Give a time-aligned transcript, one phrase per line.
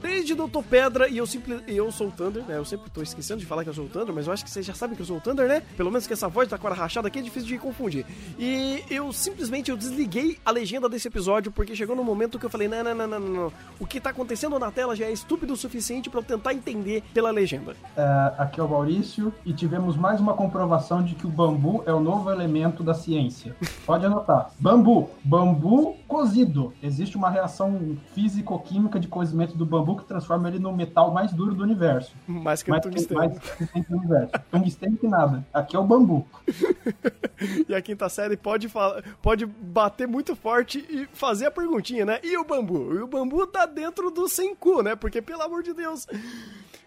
[0.00, 2.56] Desde Doutor Pedra e eu sempre eu sou o Thunder, né?
[2.56, 4.50] Eu sempre tô esquecendo de falar que eu sou o Thunder, mas eu acho que
[4.50, 5.62] vocês já sabem que eu sou o Thunder, né?
[5.76, 8.04] Pelo menos que essa voz da cora rachada aqui é difícil de confundir.
[8.38, 12.50] E eu simplesmente eu desliguei a legenda desse episódio porque chegou no momento que eu
[12.50, 13.52] falei: não, não, não, não, não.
[13.78, 17.02] O que tá acontecendo na tela já é estúpido o suficiente para eu tentar entender
[17.14, 17.74] pela legenda.
[17.96, 21.92] É, aqui é o Maurício e tivemos mais uma comprovação de que o bambu é
[21.92, 23.54] o novo elemento da ciência.
[23.86, 24.50] Pode anotar.
[24.58, 25.10] Bambu.
[25.24, 26.72] Bambu cozido.
[26.82, 31.54] Existe uma reação físico-química de cozimento do bambu que transforma ele no metal mais duro
[31.54, 32.12] do universo.
[32.26, 33.16] Mais que o Mais, tungstênio.
[33.16, 34.32] mais resistente do universo.
[34.50, 35.44] Tungstênio que nada.
[35.52, 36.26] Aqui é o bambu.
[37.68, 42.20] e a quinta série pode, falar, pode bater muito forte e fazer a perguntinha, né?
[42.22, 42.94] E o bambu?
[42.94, 44.94] E o bambu tá dentro do Senku, né?
[44.94, 46.06] Porque, pelo amor de Deus.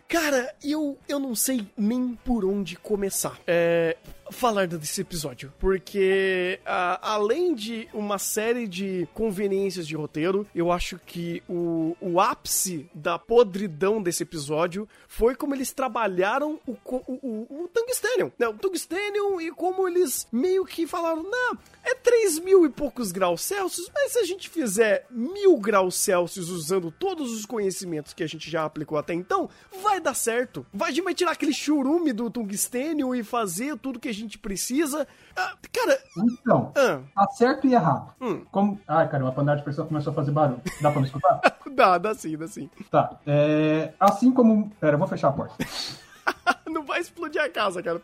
[0.08, 3.38] Cara, eu, eu não sei nem por onde começar.
[3.47, 3.97] É.
[4.31, 11.00] Falar desse episódio, porque ah, além de uma série de conveniências de roteiro, eu acho
[11.06, 17.64] que o, o ápice da podridão desse episódio foi como eles trabalharam o, o, o,
[17.64, 18.48] o Tungstenium, né?
[18.48, 23.42] O Tungstenium e como eles meio que falaram, não, é 3 mil e poucos graus
[23.42, 28.28] Celsius, mas se a gente fizer mil graus Celsius usando todos os conhecimentos que a
[28.28, 29.50] gente já aplicou até então,
[29.84, 30.66] vai dar certo.
[30.73, 35.08] Vai, vai tirar aquele churume do tungstênio e fazer tudo que a gente precisa.
[35.35, 38.13] Ah, cara, Então, ah, tá certo e errado.
[38.21, 38.45] Hum.
[38.52, 38.80] Como...
[38.88, 40.61] Ai, cara, a panela de pressão começou a fazer barulho.
[40.81, 41.41] Dá pra me escutar?
[41.71, 42.69] dá, dá sim, dá sim.
[42.89, 43.17] tá.
[43.25, 43.93] É...
[43.99, 44.69] Assim como...
[44.80, 45.55] Pera, eu vou fechar a porta.
[46.71, 48.02] Não vai explodir a casa, cara.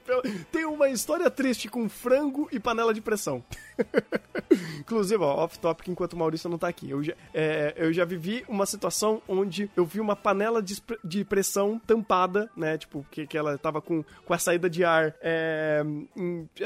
[0.51, 3.44] Tem uma história triste com frango e panela de pressão.
[4.79, 6.89] Inclusive, ó, off-topic enquanto o Maurício não tá aqui.
[6.89, 11.23] Eu já, é, eu já vivi uma situação onde eu vi uma panela de, de
[11.23, 12.77] pressão tampada, né?
[12.77, 15.16] Tipo, que, que ela tava com, com a saída de ar.
[15.21, 15.81] é,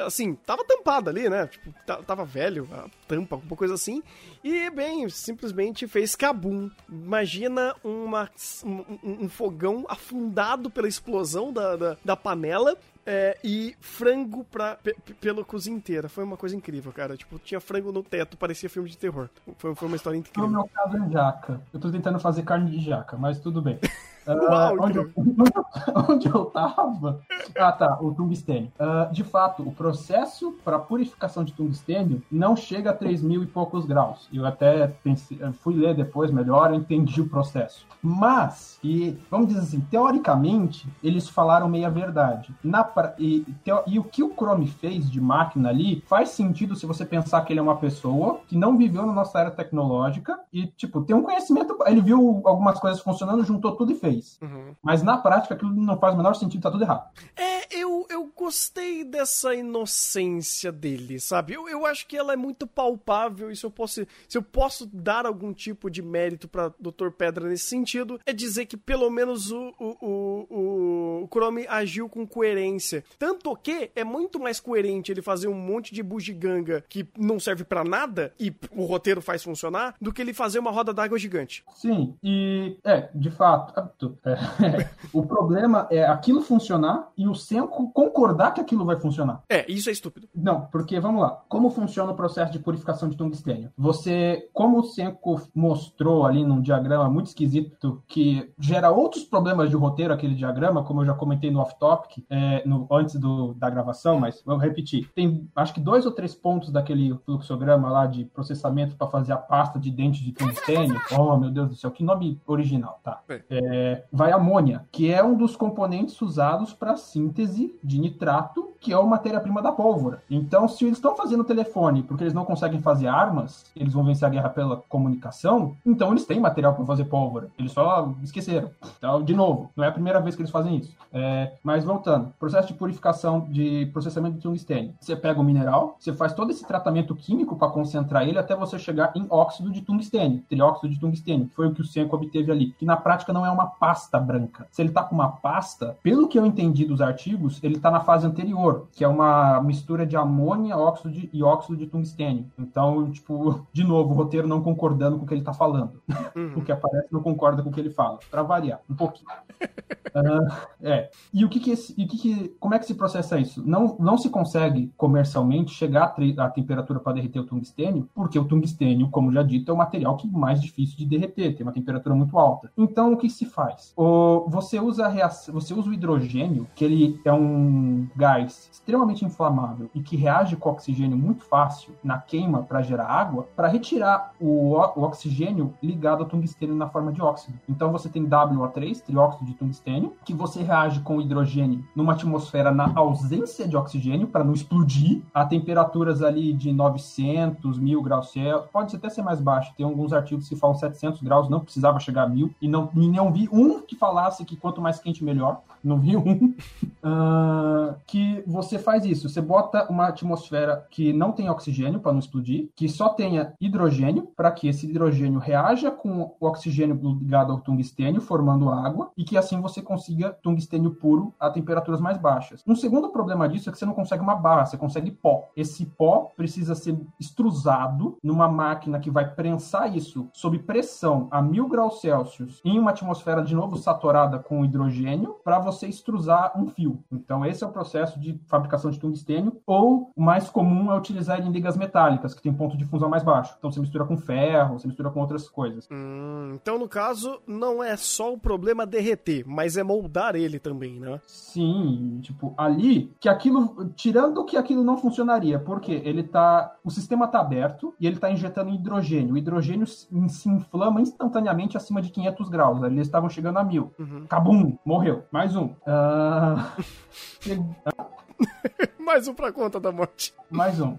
[0.05, 1.47] assim, tava tampada ali, né?
[1.47, 4.01] Tipo, ta- tava velho a tampa, alguma coisa assim.
[4.43, 6.69] E, bem, simplesmente fez cabum.
[6.89, 8.29] Imagina uma,
[8.63, 8.69] um,
[9.03, 12.75] um- um fogão afundado pela explosão da, da, da panela.
[13.07, 16.09] é, e frango pra, pe- pe- pela cozinha inteira.
[16.09, 17.15] Foi uma coisa incrível, cara.
[17.15, 19.29] Tipo, tinha frango no teto, parecia filme de terror.
[19.59, 20.49] Foi, foi uma história No incrível.
[20.49, 21.61] meu caso é jaca.
[21.71, 23.77] Eu tô tentando fazer carne de jaca, mas tudo bem.
[24.27, 25.11] Uau, onde, eu,
[26.09, 27.21] onde eu tava?
[27.57, 28.71] Ah, tá, o tungstênio.
[28.79, 33.45] Ah, de fato, o processo para purificação de tungstênio não chega a 3 mil e
[33.45, 34.27] poucos graus.
[34.33, 37.85] Eu até pensei, fui ler depois melhor, eu entendi o processo.
[38.01, 42.53] Mas, e vamos dizer assim, teoricamente, eles falaram meia verdade.
[42.63, 42.87] Na,
[43.17, 47.05] e, teo- e o que o Chrome fez de máquina ali faz sentido se você
[47.05, 51.01] pensar que ele é uma pessoa que não viveu na nossa era tecnológica e, tipo,
[51.01, 51.77] tem um conhecimento.
[51.85, 54.14] Ele viu algumas coisas funcionando, juntou tudo e fez.
[54.41, 54.75] Uhum.
[54.81, 57.09] Mas na prática aquilo não faz o menor sentido, tá tudo errado.
[57.35, 61.53] É, eu, eu gostei dessa inocência dele, sabe?
[61.53, 64.85] Eu, eu acho que ela é muito palpável e se eu posso, se eu posso
[64.85, 67.09] dar algum tipo de mérito pra Dr.
[67.17, 72.27] Pedra nesse sentido, é dizer que pelo menos o, o, o, o, Chrome agiu com
[72.27, 73.03] coerência.
[73.17, 77.63] Tanto que é muito mais coerente ele fazer um monte de bugiganga que não serve
[77.63, 81.63] pra nada e o roteiro faz funcionar, do que ele fazer uma roda d'água gigante.
[81.75, 84.35] Sim, e é, de fato, tu- é,
[85.13, 89.41] o problema é aquilo funcionar e o Senko concordar que aquilo vai funcionar.
[89.49, 90.27] É, isso é estúpido.
[90.33, 91.41] Não, porque vamos lá.
[91.47, 93.71] Como funciona o processo de purificação de tungstênio?
[93.77, 99.75] Você, como o Senko mostrou ali num diagrama muito esquisito que gera outros problemas de
[99.75, 104.19] roteiro aquele diagrama, como eu já comentei no off-topic, é, no- antes do- da gravação,
[104.19, 105.09] mas vou repetir.
[105.13, 109.37] Tem acho que dois ou três pontos daquele fluxograma lá de processamento para fazer a
[109.37, 110.99] pasta de dente de tungstênio.
[111.17, 113.21] Oh, meu Deus do céu, que nome original, tá?
[113.49, 118.95] É, vai amônia, que é um dos componentes usados para síntese de nitrato, que é
[118.95, 120.21] a matéria-prima da pólvora.
[120.29, 124.27] Então, se eles estão fazendo telefone porque eles não conseguem fazer armas, eles vão vencer
[124.27, 127.49] a guerra pela comunicação, então eles têm material para fazer pólvora.
[127.57, 128.69] Eles só esqueceram.
[128.97, 130.95] Então, de novo, não é a primeira vez que eles fazem isso.
[131.11, 134.93] É, mas voltando, processo de purificação de processamento de tungstênio.
[134.99, 138.77] Você pega o mineral, você faz todo esse tratamento químico para concentrar ele até você
[138.77, 142.51] chegar em óxido de tungstênio, trióxido de tungstênio, que foi o que o Senko obteve
[142.51, 144.67] ali, que na prática não é uma pasta branca.
[144.71, 147.99] Se ele tá com uma pasta, pelo que eu entendi dos artigos, ele tá na
[148.05, 152.45] fase anterior, que é uma mistura de amônia, óxido de, e óxido de tungstênio.
[152.57, 156.01] Então, tipo, de novo, o roteiro não concordando com o que ele tá falando.
[156.35, 156.53] Uhum.
[156.57, 159.27] o que aparece não concorda com o que ele fala, para variar um pouquinho.
[159.61, 161.09] uh, é.
[161.33, 163.63] E o que que, esse, e o que que como é que se processa isso?
[163.67, 169.09] Não, não se consegue comercialmente chegar à temperatura para derreter o tungstênio, porque o tungstênio,
[169.09, 172.15] como já dito, é o material que é mais difícil de derreter, tem uma temperatura
[172.15, 172.71] muito alta.
[172.77, 173.93] Então, o que se faz?
[173.95, 179.89] O, você usa reação, você usa o hidrogênio, que ele é um gás extremamente inflamável
[179.93, 184.75] e que reage com oxigênio muito fácil na queima para gerar água, para retirar o,
[184.75, 187.57] o, oxigênio ligado ao tungstênio na forma de óxido.
[187.67, 192.91] Então você tem WO3, trióxido de tungstênio, que você reage com hidrogênio numa atmosfera na
[192.95, 198.95] ausência de oxigênio para não explodir a temperaturas ali de 900, 1000 graus Celsius, pode
[198.95, 199.73] até ser mais baixo.
[199.77, 203.07] Tem alguns artigos que falam 700 graus, não precisava chegar a 1000 e não e
[203.07, 205.61] não vi um que falasse que quanto mais quente melhor.
[205.83, 206.55] Não vi um.
[207.03, 209.29] uh, que você faz isso.
[209.29, 214.27] Você bota uma atmosfera que não tem oxigênio para não explodir, que só tenha hidrogênio,
[214.35, 219.37] para que esse hidrogênio reaja com o oxigênio ligado ao tungstênio, formando água, e que
[219.37, 222.63] assim você consiga tungstênio puro a temperaturas mais baixas.
[222.67, 225.49] Um segundo problema disso é que você não consegue uma barra, você consegue pó.
[225.55, 231.67] Esse pó precisa ser extrusado numa máquina que vai prensar isso sob pressão a mil
[231.67, 237.03] graus Celsius em uma atmosfera de novo saturada com hidrogênio para você extrusar um fio.
[237.11, 241.45] Então esse é o processo de fabricação de tungstênio, ou o mais comum é utilizar
[241.45, 243.53] em ligas metálicas, que tem ponto de fusão mais baixo.
[243.57, 245.85] Então você mistura com ferro, você mistura com outras coisas.
[245.91, 251.01] Hum, então no caso não é só o problema derreter, mas é moldar ele também,
[251.01, 251.19] né?
[251.27, 257.27] Sim, tipo, ali que aquilo, tirando que aquilo não funcionaria, porque ele tá, o sistema
[257.27, 259.33] tá aberto e ele tá injetando hidrogênio.
[259.33, 262.83] O hidrogênio se inflama instantaneamente acima de 500 graus.
[262.83, 263.91] Ali eles estavam chegando a mil.
[263.99, 264.25] Uhum.
[264.27, 265.23] Cabum, morreu.
[265.29, 265.65] Mais um.
[265.65, 266.83] Uh...
[268.99, 270.33] Mais um pra conta da morte.
[270.49, 270.97] Mais um.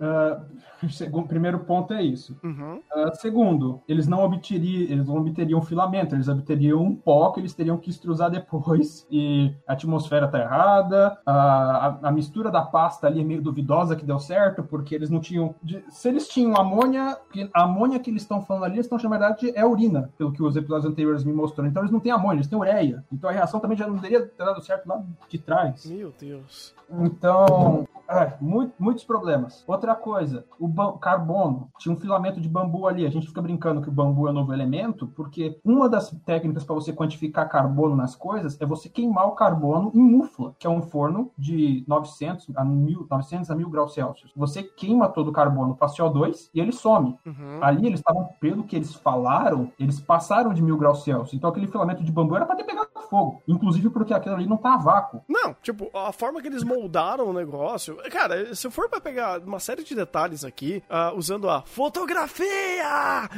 [0.84, 2.36] Uh, o primeiro ponto é isso.
[2.42, 2.76] Uhum.
[2.94, 7.54] Uh, segundo, eles não obteriam, eles não obteriam filamento, eles obteriam um pó que eles
[7.54, 9.06] teriam que extrusar depois.
[9.10, 13.96] E a atmosfera tá errada, a, a, a, mistura da pasta ali é meio duvidosa
[13.96, 15.54] que deu certo, porque eles não tinham.
[15.88, 17.16] Se eles tinham amônia,
[17.54, 20.42] a amônia que eles estão falando ali, eles estão chamando de é urina, pelo que
[20.42, 21.70] os episódios anteriores me mostraram.
[21.70, 23.04] Então eles não têm amônia, eles têm ureia.
[23.12, 25.86] Então a reação também já não teria dado certo lá de trás.
[25.86, 26.74] Meu Deus.
[26.90, 29.64] Então, é, muito, muitos problemas.
[29.66, 31.68] Outra coisa, o carbono.
[31.78, 33.04] Tinha um filamento de bambu ali.
[33.04, 36.62] A gente fica brincando que o bambu é um novo elemento, porque uma das técnicas
[36.62, 40.70] para você quantificar carbono nas coisas é você queimar o carbono em mufla, que é
[40.70, 44.32] um forno de 900 a 1000, 900 a 1000 graus Celsius.
[44.36, 47.18] Você queima todo o carbono para CO2 e ele some.
[47.26, 47.58] Uhum.
[47.60, 51.34] Ali eles estavam, pelo que eles falaram, eles passaram de 1000 graus Celsius.
[51.34, 52.84] Então aquele filamento de bambu era para ter pegado
[53.14, 53.42] fogo.
[53.46, 55.22] Inclusive porque aquilo ali não tá a vácuo.
[55.28, 57.96] Não, tipo, a forma que eles moldaram o negócio.
[58.10, 63.28] Cara, se eu for para pegar uma série de detalhes aqui, uh, usando a fotografia!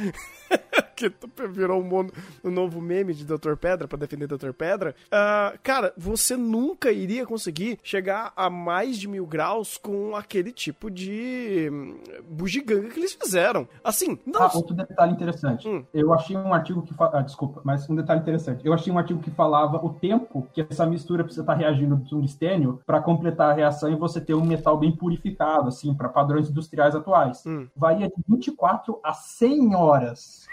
[0.97, 1.11] que
[1.49, 2.09] virou um,
[2.43, 3.55] um, novo meme de Dr.
[3.55, 4.51] Pedra para defender Dr.
[4.51, 4.95] Pedra.
[5.05, 10.89] Uh, cara, você nunca iria conseguir chegar a mais de mil graus com aquele tipo
[10.89, 13.67] de hum, bugiganga que eles fizeram.
[13.83, 14.41] Assim, não.
[14.41, 15.67] Ah, outro detalhe interessante.
[15.67, 15.85] Hum.
[15.93, 16.93] Eu achei um artigo que.
[16.95, 17.11] Fa...
[17.13, 18.65] Ah, desculpa, mas um detalhe interessante.
[18.65, 22.05] Eu achei um artigo que falava o tempo que essa mistura precisa estar reagindo do
[22.05, 26.49] tungstênio para completar a reação e você ter um metal bem purificado, assim, para padrões
[26.49, 27.45] industriais atuais.
[27.45, 27.67] Hum.
[27.75, 30.46] Varia de 24 a 100 horas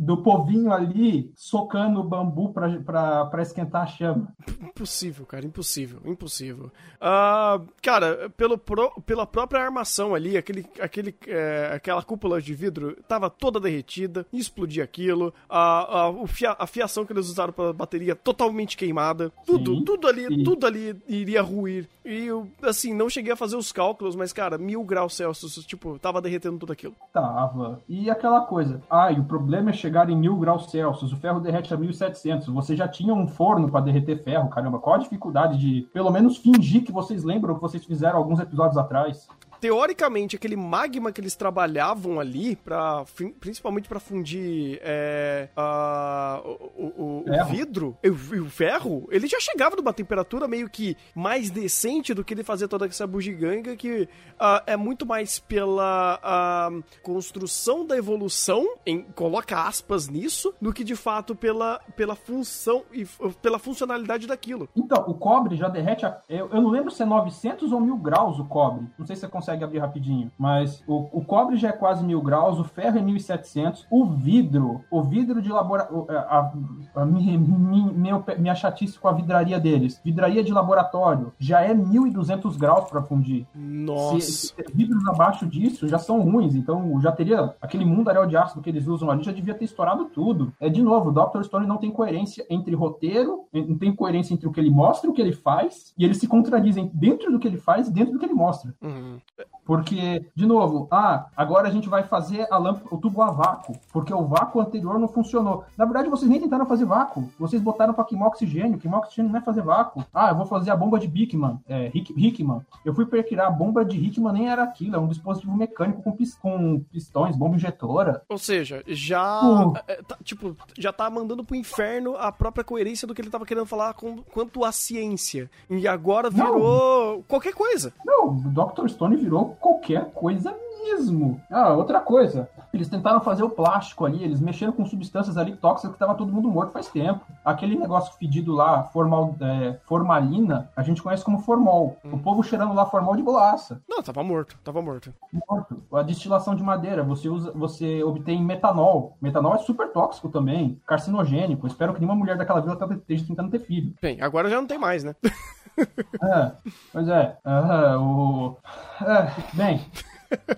[0.00, 4.32] do povinho ali socando o bambu para esquentar a chama.
[4.62, 6.72] Impossível, cara, impossível, impossível.
[6.96, 12.96] Uh, cara, pelo pro, pela própria armação ali, aquele, aquele, é, aquela cúpula de vidro
[13.06, 18.16] tava toda derretida, explodia aquilo, a, a, fia, a fiação que eles usaram para bateria
[18.16, 20.42] totalmente queimada, tudo, sim, tudo ali, sim.
[20.42, 21.86] tudo ali iria ruir.
[22.02, 25.98] E eu, assim, não cheguei a fazer os cálculos, mas, cara, mil graus Celsius, tipo,
[25.98, 26.94] tava derretendo tudo aquilo.
[27.12, 27.80] Tava.
[27.86, 31.16] E aquela coisa, ah, e o problema é chegar chegar em mil graus Celsius, o
[31.16, 32.46] ferro derrete a 1700.
[32.46, 34.78] Você já tinha um forno para derreter ferro, caramba.
[34.78, 38.78] Qual a dificuldade de, pelo menos, fingir que vocês lembram que vocês fizeram alguns episódios
[38.78, 39.28] atrás?
[39.60, 43.04] Teoricamente, aquele magma que eles trabalhavam ali, pra,
[43.38, 49.38] principalmente para fundir é, a, o, o, o vidro e o, o, ferro, ele já
[49.38, 54.02] chegava numa temperatura meio que mais decente do que ele fazer toda essa bugiganga, que
[54.40, 60.82] uh, é muito mais pela uh, construção da evolução, em, coloca aspas nisso, do que
[60.82, 63.04] de fato pela, pela função e
[63.42, 64.68] pela funcionalidade daquilo.
[64.74, 67.96] Então, o cobre já derrete, a, eu, eu não lembro se é 900 ou 1000
[67.98, 70.30] graus o cobre, não sei se você consegue consegue abrir rapidinho.
[70.38, 74.84] Mas o, o cobre já é quase mil graus, o ferro é 1700, o vidro,
[74.90, 76.52] o vidro de laboratório, a,
[76.94, 82.56] a, a, minha, minha chatice com a vidraria deles, vidraria de laboratório já é 1200
[82.56, 83.46] graus para fundir.
[83.54, 84.20] Nossa.
[84.20, 88.62] Se, se, vidros abaixo disso já são ruins, então já teria aquele mundaréu de ácido
[88.62, 90.52] que eles usam ali já devia ter estourado tudo.
[90.60, 91.42] É de novo, o Dr.
[91.42, 95.10] Stone não tem coerência entre roteiro, não tem coerência entre o que ele mostra e
[95.10, 98.12] o que ele faz, e eles se contradizem dentro do que ele faz e dentro
[98.12, 98.74] do que ele mostra.
[98.80, 99.18] Uhum.
[99.64, 103.76] Porque, de novo, ah, agora a gente vai fazer a lâmpada, o tubo a vácuo,
[103.92, 105.64] porque o vácuo anterior não funcionou.
[105.76, 107.30] Na verdade, vocês nem tentaram fazer vácuo.
[107.38, 108.78] Vocês botaram para queimar oxigênio.
[108.78, 110.04] Queimar oxigênio não é fazer vácuo.
[110.12, 112.62] Ah, eu vou fazer a bomba de Bickman, é, Hickman.
[112.84, 116.12] Eu fui perquirar a bomba de Hickman, nem era aquilo, é um dispositivo mecânico com,
[116.12, 118.22] pis, com pistões, bomba injetora.
[118.28, 119.74] Ou seja, já, uh.
[119.86, 123.46] é, tá, tipo, já tá mandando pro inferno a própria coerência do que ele tava
[123.46, 125.48] querendo falar com, quanto à ciência.
[125.68, 127.22] E agora virou não.
[127.22, 127.92] qualquer coisa.
[128.04, 128.88] Não, o Dr.
[128.88, 131.40] Stone virou qualquer coisa mesmo.
[131.50, 132.48] Ah, outra coisa.
[132.72, 136.32] Eles tentaram fazer o plástico ali, eles mexeram com substâncias ali tóxicas que tava todo
[136.32, 137.20] mundo morto faz tempo.
[137.44, 141.96] Aquele negócio fedido lá, formal, é, formalina, a gente conhece como formol.
[142.04, 142.14] Hum.
[142.14, 143.80] O povo cheirando lá formol de bolacha.
[143.88, 145.12] Não, tava morto, tava morto.
[145.48, 145.82] Morto.
[145.92, 149.16] A destilação de madeira, você usa, você obtém metanol.
[149.20, 151.66] Metanol é super tóxico também, carcinogênico.
[151.66, 153.94] Espero que nenhuma mulher daquela vila esteja tentando ter filho.
[154.00, 155.14] Bem, agora já não tem mais, né?
[156.22, 156.52] é,
[156.92, 157.36] pois é.
[157.44, 158.56] Uh, o...
[159.02, 159.80] É, bem,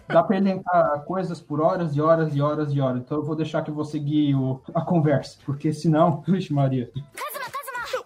[0.08, 3.00] Dá pra elencar coisas por horas e horas e horas e horas.
[3.00, 6.90] Então eu vou deixar que você guie o, a conversa, porque senão, vixe Maria.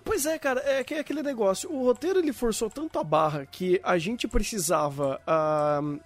[0.04, 1.70] Pois é, cara, é, é aquele negócio.
[1.70, 6.00] O roteiro ele forçou tanto a barra que a gente precisava uh,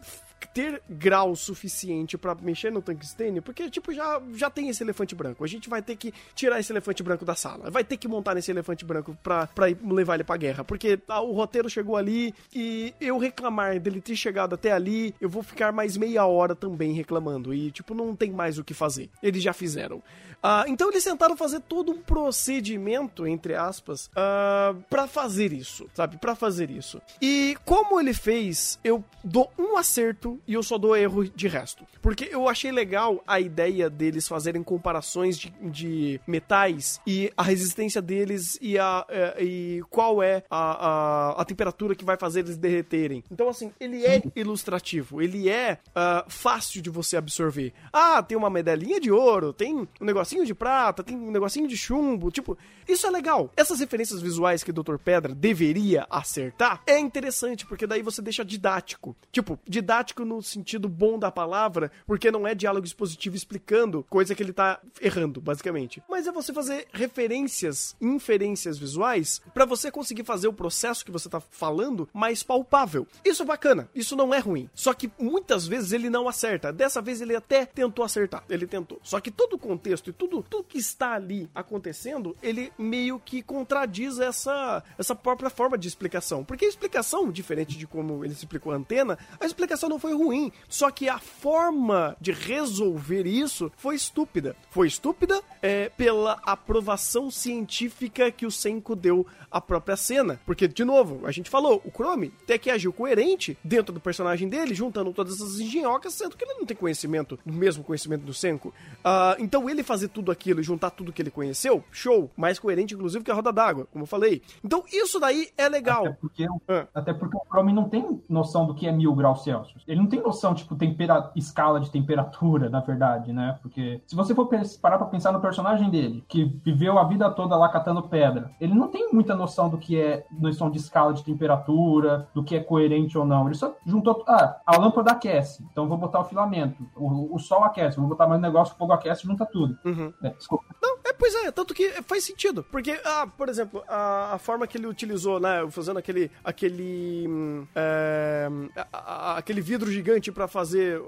[0.49, 5.45] ter grau suficiente para mexer no tungstênio, porque, tipo, já, já tem esse elefante branco.
[5.45, 7.71] A gente vai ter que tirar esse elefante branco da sala.
[7.71, 9.49] Vai ter que montar nesse elefante branco pra,
[9.83, 10.65] levar ele pra guerra.
[10.65, 15.29] Porque ah, o roteiro chegou ali e eu reclamar dele ter chegado até ali, eu
[15.29, 17.55] vou ficar mais meia hora também reclamando.
[17.55, 19.11] E, tipo, não tem mais o que fazer.
[19.23, 20.03] Eles já fizeram.
[20.43, 26.17] Uh, então eles tentaram fazer todo um procedimento, entre aspas, ah, para fazer isso, sabe?
[26.17, 27.01] Para fazer isso.
[27.21, 31.85] E como ele fez, eu dou um acerto e eu só dou erro de resto.
[32.03, 38.03] Porque eu achei legal a ideia deles fazerem comparações de, de metais e a resistência
[38.03, 42.57] deles e, a, é, e qual é a, a, a, temperatura que vai fazer eles
[42.57, 43.25] derreterem.
[43.31, 47.73] Então, assim, ele é ilustrativo, ele é uh, fácil de você absorver.
[47.93, 51.77] Ah, tem uma medalhinha de ouro, tem um negocinho de prata, tem um negocinho de
[51.77, 52.57] chumbo, tipo,
[52.89, 53.51] isso é legal.
[53.57, 54.97] Essas referências visuais que o Dr.
[54.97, 59.17] Pedra deveria acertar é interessante, porque daí você deixa didático.
[59.31, 64.43] Tipo, didático no sentido bom da palavra, porque não é diálogo expositivo explicando coisa que
[64.43, 66.03] ele tá errando, basicamente.
[66.09, 71.29] Mas é você fazer referências, inferências visuais, para você conseguir fazer o processo que você
[71.29, 73.07] tá falando mais palpável.
[73.25, 74.69] Isso é bacana, isso não é ruim.
[74.75, 76.73] Só que muitas vezes ele não acerta.
[76.73, 79.01] Dessa vez ele até tentou acertar, ele tentou.
[79.03, 83.43] Só que todo o contexto e tudo, tudo que está ali acontecendo, ele meio que
[83.43, 86.45] contradiz essa, essa própria forma de explicação.
[86.45, 90.53] Porque a explicação, diferente de como ele explicou a antena, a explicação não foi ruim.
[90.69, 94.57] Só que a forma de resolver isso foi estúpida.
[94.71, 100.41] Foi estúpida é, pela aprovação científica que o Senko deu à própria cena.
[100.47, 104.49] Porque, de novo, a gente falou, o Chrome até que agiu coerente dentro do personagem
[104.49, 108.33] dele, juntando todas essas engenhocas, sendo que ele não tem conhecimento, o mesmo conhecimento do
[108.33, 108.69] Senko.
[108.69, 112.31] Uh, então ele fazer tudo aquilo e juntar tudo que ele conheceu, show.
[112.37, 114.43] Mais coerente, inclusive, que a roda d'água, como eu falei.
[114.65, 116.07] Então, isso daí é legal.
[116.07, 116.87] Até porque, ah.
[116.95, 119.83] até porque o Chrome não tem noção do que é mil graus Celsius.
[119.87, 123.59] Ele não tem noção, tipo, tempera escala de temperatura, na verdade, né?
[123.63, 124.49] Porque se você for
[124.81, 128.75] parar pra pensar no personagem dele, que viveu a vida toda lá catando pedra, ele
[128.75, 132.61] não tem muita noção do que é noção de escala de temperatura, do que é
[132.61, 133.47] coerente ou não.
[133.47, 134.25] Ele só juntou.
[134.27, 136.83] Ah, a lâmpada aquece, então vou botar o filamento.
[136.97, 139.79] O, o sol aquece, vou botar mais um negócio, o fogo aquece, junta tudo.
[139.85, 140.13] Uhum.
[140.23, 140.65] É, desculpa.
[140.83, 140.90] Não,
[141.21, 142.65] pois é, tanto que faz sentido.
[142.71, 147.27] Porque, ah, por exemplo, a, a forma que ele utilizou, né, fazendo aquele, aquele,
[147.75, 148.49] é,
[148.91, 151.01] a, a, aquele vidro gigante para fazer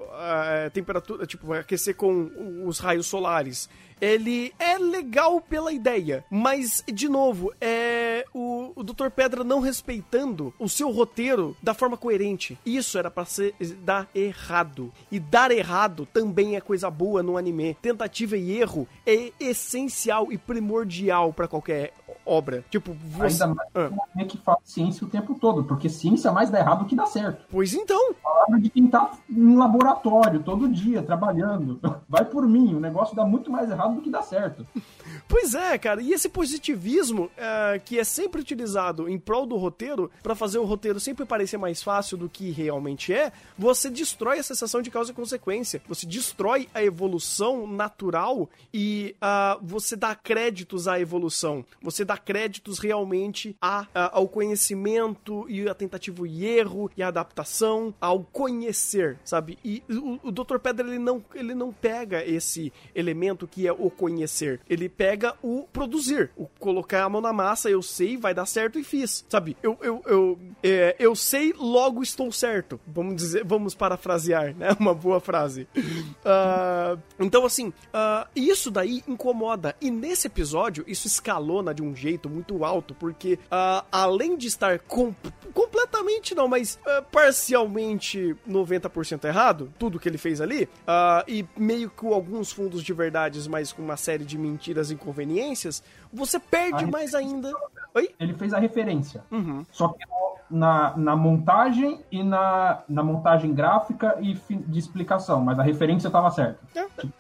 [0.55, 2.31] é, temperatura, tipo, aquecer com
[2.67, 3.71] os raios solares
[4.03, 9.11] ele é legal pela ideia, mas, de novo, é o, o Dr.
[9.15, 12.59] Pedra não respeitando o seu roteiro da forma coerente.
[12.67, 13.55] Isso era para ser
[13.85, 14.93] dar errado.
[15.11, 17.77] E dar errado também é coisa boa no anime.
[17.81, 21.93] Tentativa e erro é essencial e primordial para qualquer
[22.25, 22.65] obra.
[22.71, 23.43] Tipo, você...
[23.45, 24.25] Ainda mais ah.
[24.25, 27.45] que fala ciência o tempo todo, porque ciência mais dá errado que dá certo.
[27.51, 28.15] Pois então.
[28.23, 31.79] Palavra de quem tá em laboratório todo dia, trabalhando.
[32.09, 34.67] Vai por mim, o negócio dá muito mais errado do que dá certo.
[35.29, 40.11] Pois é, cara, e esse positivismo uh, que é sempre utilizado em prol do roteiro,
[40.23, 44.43] para fazer o roteiro sempre parecer mais fácil do que realmente é, você destrói a
[44.43, 45.83] sensação de causa e consequência.
[45.89, 51.65] Você destrói a evolução natural e uh, você dá créditos à evolução.
[51.81, 57.09] Você dá créditos realmente a, a, ao conhecimento e a tentativa e erro e a
[57.09, 59.59] adaptação, ao conhecer, sabe?
[59.65, 60.59] E o, o Dr.
[60.59, 64.61] Pedra ele não, ele não pega esse elemento que é o conhecer.
[64.69, 68.79] Ele pega o produzir, o colocar a mão na massa, eu sei, vai dar certo
[68.79, 69.57] e fiz, sabe?
[69.63, 72.81] Eu, eu, eu, é, eu sei, logo estou certo.
[72.87, 74.69] Vamos dizer, vamos parafrasear, né?
[74.79, 75.69] Uma boa frase.
[75.77, 79.77] Uh, então, assim, uh, isso daí incomoda.
[79.81, 84.79] E nesse episódio, isso escalona de um jeito muito alto, porque uh, além de estar
[84.81, 85.15] com,
[85.55, 86.79] completamente não, mas
[87.11, 90.69] parcialmente 90% errado, tudo que ele fez ali,
[91.27, 95.83] e meio que alguns fundos de verdades, mas com uma série de mentiras e inconveniências,
[96.13, 97.53] você perde mais ainda.
[97.95, 98.11] Oi?
[98.19, 99.23] Ele fez a referência.
[99.31, 99.65] Uhum.
[99.71, 100.05] Só que
[100.53, 106.31] na, na montagem e na, na montagem gráfica e de explicação, mas a referência estava
[106.31, 106.61] certa.
[106.75, 107.13] É, tipo...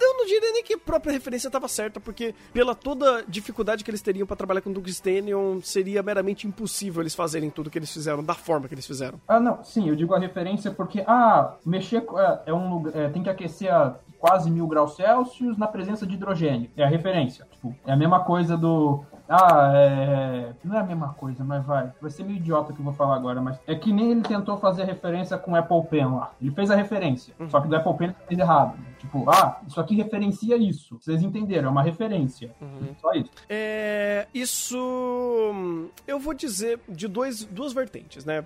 [0.00, 3.90] eu não diria nem que a própria referência estava certa, porque pela toda dificuldade que
[3.90, 7.92] eles teriam para trabalhar com o Tungstenium, seria meramente impossível eles fazerem tudo que eles
[7.92, 9.20] fizeram, da forma que eles fizeram.
[9.28, 13.22] Ah, não, sim, eu digo a referência porque, ah, mexer é, é um é, tem
[13.22, 13.94] que aquecer a
[14.24, 16.70] quase mil graus Celsius na presença de hidrogênio.
[16.78, 17.46] É a referência.
[17.50, 20.52] Tipo, é a mesma coisa do ah, é.
[20.62, 21.90] Não é a mesma coisa, mas vai.
[22.00, 24.56] Vai ser meio idiota que eu vou falar agora, mas é que nem ele tentou
[24.58, 26.32] fazer referência com o Apple Pen lá.
[26.40, 27.48] Ele fez a referência, uhum.
[27.48, 28.74] só que do Apple Pen ele fez errado.
[28.98, 30.98] Tipo, ah, isso aqui referencia isso.
[30.98, 32.54] Vocês entenderam, é uma referência.
[32.60, 32.94] Uhum.
[33.00, 33.30] Só isso.
[33.48, 34.26] É.
[34.32, 34.76] Isso.
[36.06, 38.44] Eu vou dizer de dois, duas vertentes, né?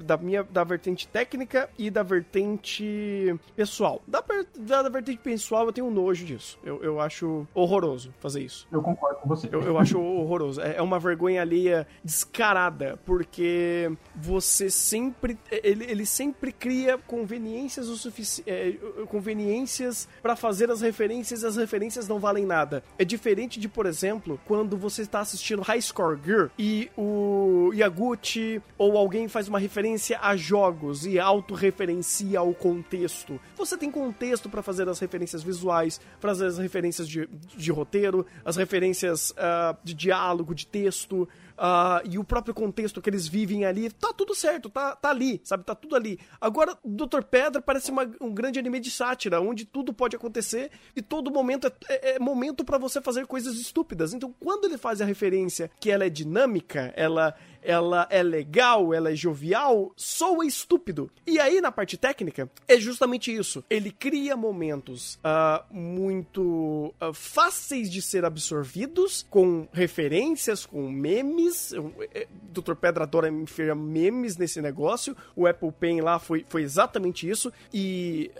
[0.00, 4.02] Da minha da vertente técnica e da vertente pessoal.
[4.06, 4.22] Da,
[4.58, 6.58] da, da vertente pessoal, eu tenho um nojo disso.
[6.64, 8.66] Eu, eu acho horroroso fazer isso.
[8.70, 9.48] Eu concordo com você.
[9.52, 10.60] Eu, eu acho horroroso.
[10.60, 15.38] É, é uma vergonha alheia descarada, porque você sempre.
[15.50, 18.50] Ele, ele sempre cria conveniências o suficiente.
[18.50, 18.72] É,
[19.06, 22.82] conveniências para fazer as referências e as referências não valem nada.
[22.98, 28.60] É diferente de, por exemplo, quando você está assistindo High Score Gear e o Yaguchi
[28.78, 33.40] ou alguém faz uma referência a jogos e autorreferencia o contexto.
[33.56, 38.56] Você tem contexto para fazer as referências visuais, fazer as referências de, de roteiro, as
[38.56, 43.90] referências uh, de diálogo, de texto, uh, e o próprio contexto que eles vivem ali,
[43.90, 45.64] tá tudo certo, tá, tá ali, sabe?
[45.64, 46.18] Tá tudo ali.
[46.40, 47.22] Agora, Dr.
[47.22, 51.66] Pedra parece uma, um grande anime de sátira, onde tudo pode acontecer e todo momento
[51.66, 54.12] é, é, é momento para você fazer coisas estúpidas.
[54.12, 59.10] Então, quando ele faz a referência que ela é dinâmica, ela ela é legal, ela
[59.10, 61.10] é jovial, soa estúpido.
[61.26, 63.64] E aí, na parte técnica, é justamente isso.
[63.70, 71.72] Ele cria momentos uh, muito uh, fáceis de ser absorvidos, com referências, com memes.
[72.14, 72.74] É, Dr.
[72.74, 75.16] Pedra adora enfiar memes nesse negócio.
[75.36, 77.52] O Apple Pen lá foi, foi exatamente isso.
[77.72, 78.30] E.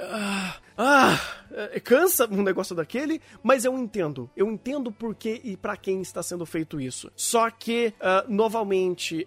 [0.77, 1.33] Uh,
[1.85, 4.31] cansa um negócio daquele, mas eu entendo.
[4.37, 7.11] Eu entendo por que e para quem está sendo feito isso.
[7.15, 8.31] Só que, uh,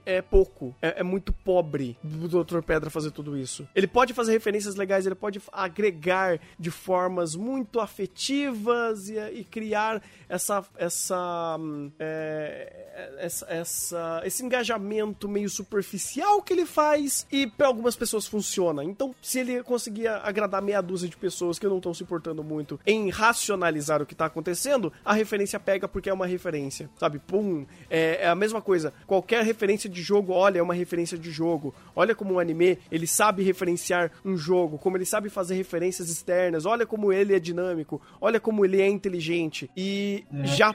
[0.06, 0.76] é pouco.
[0.82, 2.62] É, é, muito pobre do Dr.
[2.62, 3.68] Pedra fazer tudo isso.
[3.76, 10.02] Ele pode fazer referências legais, ele pode agregar de formas muito afetivas e, e criar
[10.28, 10.64] essa.
[10.78, 11.58] essa,
[12.00, 18.84] é, essa, essa esse engajamento meio superficial que ele faz e para algumas pessoas funciona.
[18.84, 22.80] Então, se ele conseguir agradar meia dúzia de pessoas que não estão se importando muito
[22.86, 27.20] em racionalizar o que tá acontecendo, a referência pega porque é uma referência, sabe?
[27.20, 28.94] Pum, é, é, a mesma coisa.
[29.06, 31.74] Qualquer referência de jogo, olha, é uma referência de jogo.
[31.96, 36.66] Olha como um anime, ele sabe referenciar um jogo, como ele sabe fazer referências externas,
[36.66, 39.70] olha como ele é dinâmico, olha como ele é inteligente.
[39.76, 40.72] E é, já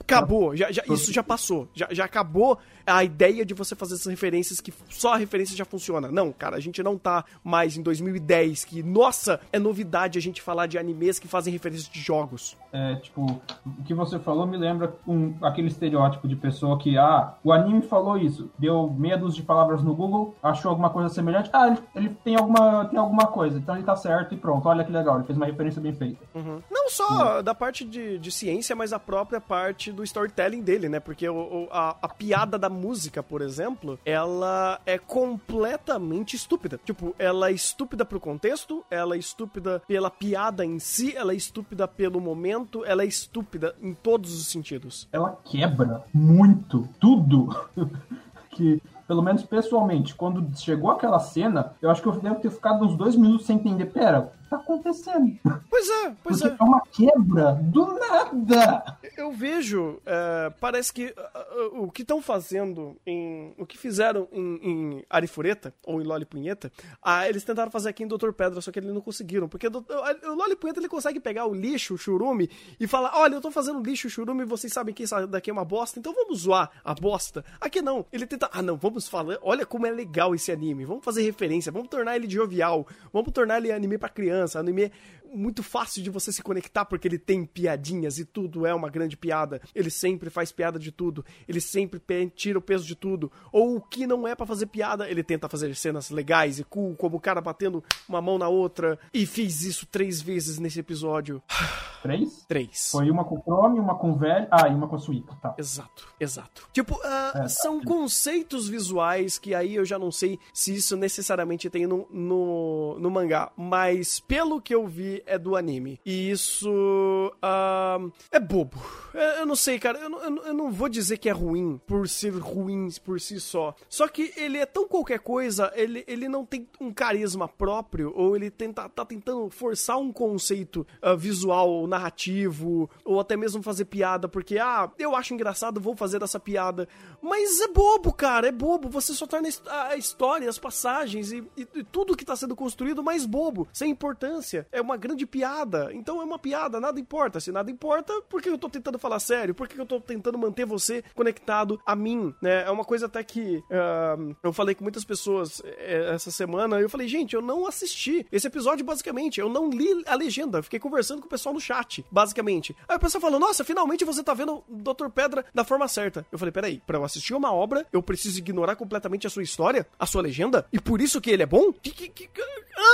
[0.00, 4.06] acabou, já, já, isso já passou, já, já acabou a ideia de você fazer essas
[4.06, 6.10] referências que só a referência já funciona.
[6.10, 10.42] Não, cara, a gente não tá mais em 2010, que, nossa, é novidade a gente
[10.42, 12.56] falar de animes que fazem referências de jogos.
[12.72, 17.34] É, tipo, o que você falou me lembra um, aquele estereótipo de pessoa que, ah,
[17.42, 21.50] o anime falou isso, deu meia dúzia de palavras no Google, achou alguma coisa semelhante,
[21.52, 24.84] ah, ele, ele tem, alguma, tem alguma coisa, então ele tá certo e pronto, olha
[24.84, 26.24] que legal, ele fez uma referência bem feita.
[26.34, 26.60] Uhum.
[26.70, 27.42] Não só uhum.
[27.42, 31.00] da parte de, de ciência, mas a própria parte do storytelling dele, né?
[31.00, 36.80] Porque o, a, a piada da música, por exemplo, ela é completamente estúpida.
[36.84, 41.36] Tipo, ela é estúpida pro contexto, ela é estúpida pela piada em si, ela é
[41.36, 45.08] estúpida pelo momento, ela é estúpida em todos os sentidos.
[45.12, 47.48] Ela quebra muito tudo
[48.50, 52.84] que pelo menos pessoalmente, quando chegou aquela cena, eu acho que eu devo ter ficado
[52.84, 53.86] uns dois minutos sem entender.
[53.86, 55.38] Pera, tá acontecendo?
[55.70, 56.56] Pois é, pois Porque é.
[56.60, 58.98] É uma quebra do nada.
[59.16, 63.54] eu vejo, é, parece que uh, uh, o que estão fazendo em.
[63.56, 66.72] O que fizeram em, em Arifureta, ou em Loli Punheta,
[67.04, 69.48] uh, eles tentaram fazer aqui em Doutor Pedra, só que eles não conseguiram.
[69.48, 73.34] Porque o, o Loli Punheta ele consegue pegar o lixo, o churume, e falar: olha,
[73.34, 76.12] eu tô fazendo lixo, churume, e vocês sabem que isso daqui é uma bosta, então
[76.12, 77.44] vamos zoar a bosta.
[77.60, 78.04] Aqui não.
[78.12, 78.50] Ele tenta.
[78.52, 79.38] Ah, não, vamos falar.
[79.42, 80.84] Olha como é legal esse anime.
[80.84, 84.90] Vamos fazer referência, vamos tornar ele jovial, vamos tornar ele anime para criança, anime
[85.32, 89.16] muito fácil de você se conectar porque ele tem piadinhas e tudo é uma grande
[89.16, 89.60] piada.
[89.74, 91.24] Ele sempre faz piada de tudo.
[91.48, 92.00] Ele sempre
[92.34, 93.30] tira o peso de tudo.
[93.52, 96.94] Ou o que não é para fazer piada, ele tenta fazer cenas legais e cool,
[96.96, 98.98] como o cara batendo uma mão na outra.
[99.12, 101.42] E fiz isso três vezes nesse episódio.
[102.02, 102.46] Três?
[102.48, 102.90] Três.
[102.92, 104.48] Foi uma com o Chrome, uma com o velho.
[104.50, 105.54] Ah, e uma com a Suíca, tá.
[105.58, 106.66] Exato, exato.
[106.72, 107.86] Tipo, uh, é, são tá.
[107.86, 113.10] conceitos visuais que aí eu já não sei se isso necessariamente tem no, no, no
[113.10, 113.52] mangá.
[113.54, 116.00] Mas pelo que eu vi, é do anime.
[116.04, 118.80] E isso uh, é bobo.
[119.12, 119.98] Eu, não sei, cara.
[119.98, 123.74] Eu, eu, eu, não vou dizer que é ruim por ser ruim por si só.
[123.88, 128.36] Só que ele é tão qualquer coisa, ele, ele não tem um carisma próprio, ou
[128.36, 134.28] ele tenta, tá tentando forçar um conceito uh, visual, narrativo, ou até mesmo fazer piada,
[134.28, 136.88] porque, ah, eu acho engraçado, vou fazer essa piada.
[137.20, 138.88] Mas é bobo, cara, é bobo.
[138.88, 143.02] Você só torna a história, as passagens e, e, e tudo que tá sendo construído
[143.02, 144.66] mais bobo, sem importância.
[144.72, 145.90] É uma grande grande piada.
[145.92, 147.40] Então é uma piada, nada importa.
[147.40, 149.54] Se nada importa, por que eu tô tentando falar sério?
[149.54, 152.34] Por que eu tô tentando manter você conectado a mim?
[152.40, 152.62] Né?
[152.62, 156.80] É uma coisa até que uh, eu falei com muitas pessoas eh, essa semana.
[156.80, 159.40] Eu falei, gente, eu não assisti esse episódio basicamente.
[159.40, 160.62] Eu não li a legenda.
[160.62, 162.76] Fiquei conversando com o pessoal no chat, basicamente.
[162.88, 165.08] Aí o pessoal falou, nossa, finalmente você tá vendo o Dr.
[165.08, 166.24] Pedra da forma certa.
[166.30, 169.86] Eu falei, peraí, pra eu assistir uma obra, eu preciso ignorar completamente a sua história,
[169.98, 170.66] a sua legenda?
[170.72, 171.72] E por isso que ele é bom?
[171.72, 172.30] Que, que, que,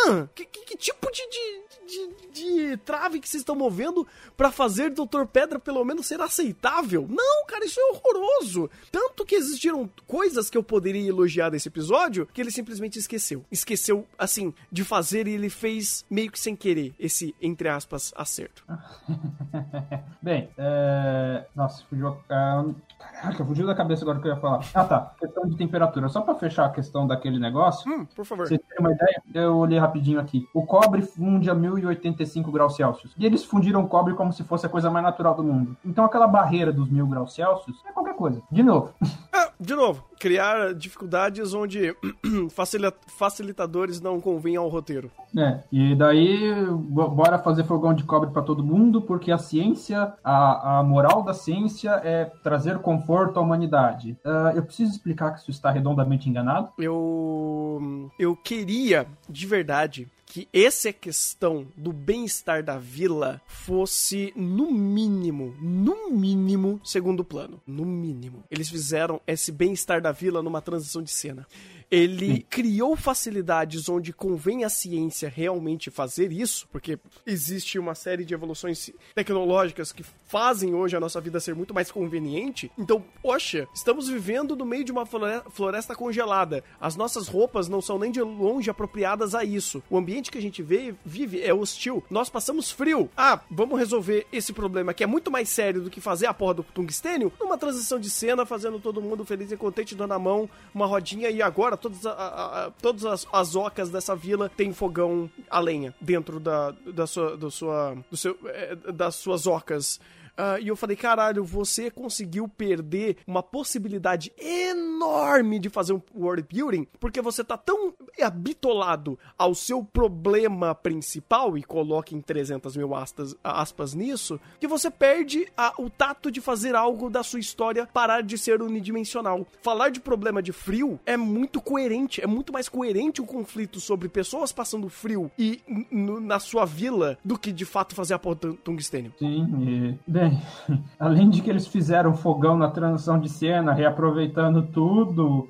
[0.09, 4.51] ah, que, que, que tipo de, de, de de trave que vocês estão movendo para
[4.51, 7.07] fazer Doutor Pedra pelo menos ser aceitável?
[7.09, 8.71] Não, cara, isso é horroroso.
[8.93, 13.45] Tanto que existiram coisas que eu poderia elogiar desse episódio que ele simplesmente esqueceu.
[13.51, 18.65] Esqueceu, assim, de fazer e ele fez meio que sem querer esse, entre aspas, acerto.
[20.21, 21.47] Bem, é...
[21.55, 22.09] nossa, fugiu.
[22.09, 24.61] Uh, Caraca, fugiu da cabeça agora que eu ia falar.
[24.75, 25.15] Ah, tá.
[25.19, 26.09] Questão de temperatura.
[26.09, 27.91] Só para fechar a questão daquele negócio.
[27.91, 28.47] Hum, por favor.
[28.47, 29.23] Vocês terem uma ideia?
[29.35, 30.47] Eu olhei rapidinho aqui.
[30.55, 31.55] O cobre funde a
[31.97, 33.13] 1085 graus Celsius.
[33.19, 35.77] E eles fundiram cobre como se fosse a coisa mais natural do mundo.
[35.85, 38.43] Então aquela barreira dos mil graus Celsius é qualquer coisa.
[38.51, 38.93] De novo.
[39.33, 40.05] Ah, de novo.
[40.19, 41.95] Criar dificuldades onde
[43.07, 45.11] facilitadores não convêm ao roteiro.
[45.37, 50.79] É, e daí bora fazer fogão de cobre para todo mundo, porque a ciência, a,
[50.79, 54.17] a moral da ciência é trazer conforto à humanidade.
[54.25, 56.71] Uh, eu preciso explicar que isso está redondamente enganado?
[56.79, 58.11] Eu.
[58.19, 66.11] Eu queria, de verdade, que essa questão do bem-estar da vila fosse, no mínimo, no
[66.11, 67.63] mínimo, segundo plano.
[67.67, 68.45] No mínimo.
[68.51, 71.47] Eles fizeram esse bem-estar da vila numa transição de cena.
[71.91, 78.35] Ele criou facilidades onde convém a ciência realmente fazer isso, porque existe uma série de
[78.35, 82.71] evoluções tecnológicas que fazem hoje a nossa vida ser muito mais conveniente.
[82.77, 86.65] Então, poxa, estamos vivendo no meio de uma floresta congelada.
[86.81, 89.83] As nossas roupas não são nem de longe apropriadas a isso.
[89.89, 92.03] O ambiente que a gente vê, vive é hostil.
[92.11, 93.09] Nós passamos frio.
[93.17, 96.55] Ah, vamos resolver esse problema que é muito mais sério do que fazer a porra
[96.55, 100.49] do tungstênio numa transição de cena, fazendo todo mundo feliz e contente, dando a mão,
[100.75, 104.73] uma rodinha e agora todas, a, a, a, todas as, as ocas dessa vila têm
[104.73, 110.01] fogão a lenha dentro da, da sua, do sua, do seu, é, das suas ocas.
[110.39, 116.47] Uh, e eu falei, caralho, você conseguiu perder uma possibilidade enorme de fazer um world
[116.53, 122.95] building, porque você tá tão habitolado ao seu problema principal, e coloque em 300 mil
[122.95, 127.87] aspas, aspas nisso, que você perde a, o tato de fazer algo da sua história
[127.87, 129.47] parar de ser unidimensional.
[129.63, 134.09] Falar de problema de frio é muito coerente, é muito mais coerente o conflito sobre
[134.09, 139.13] pessoas passando frio e na sua vila do que de fato fazer a porra tungstênio.
[139.19, 140.11] Sim, e...
[140.27, 140.43] Bem,
[140.99, 145.49] além de que eles fizeram fogão na transição de cena, reaproveitando tudo,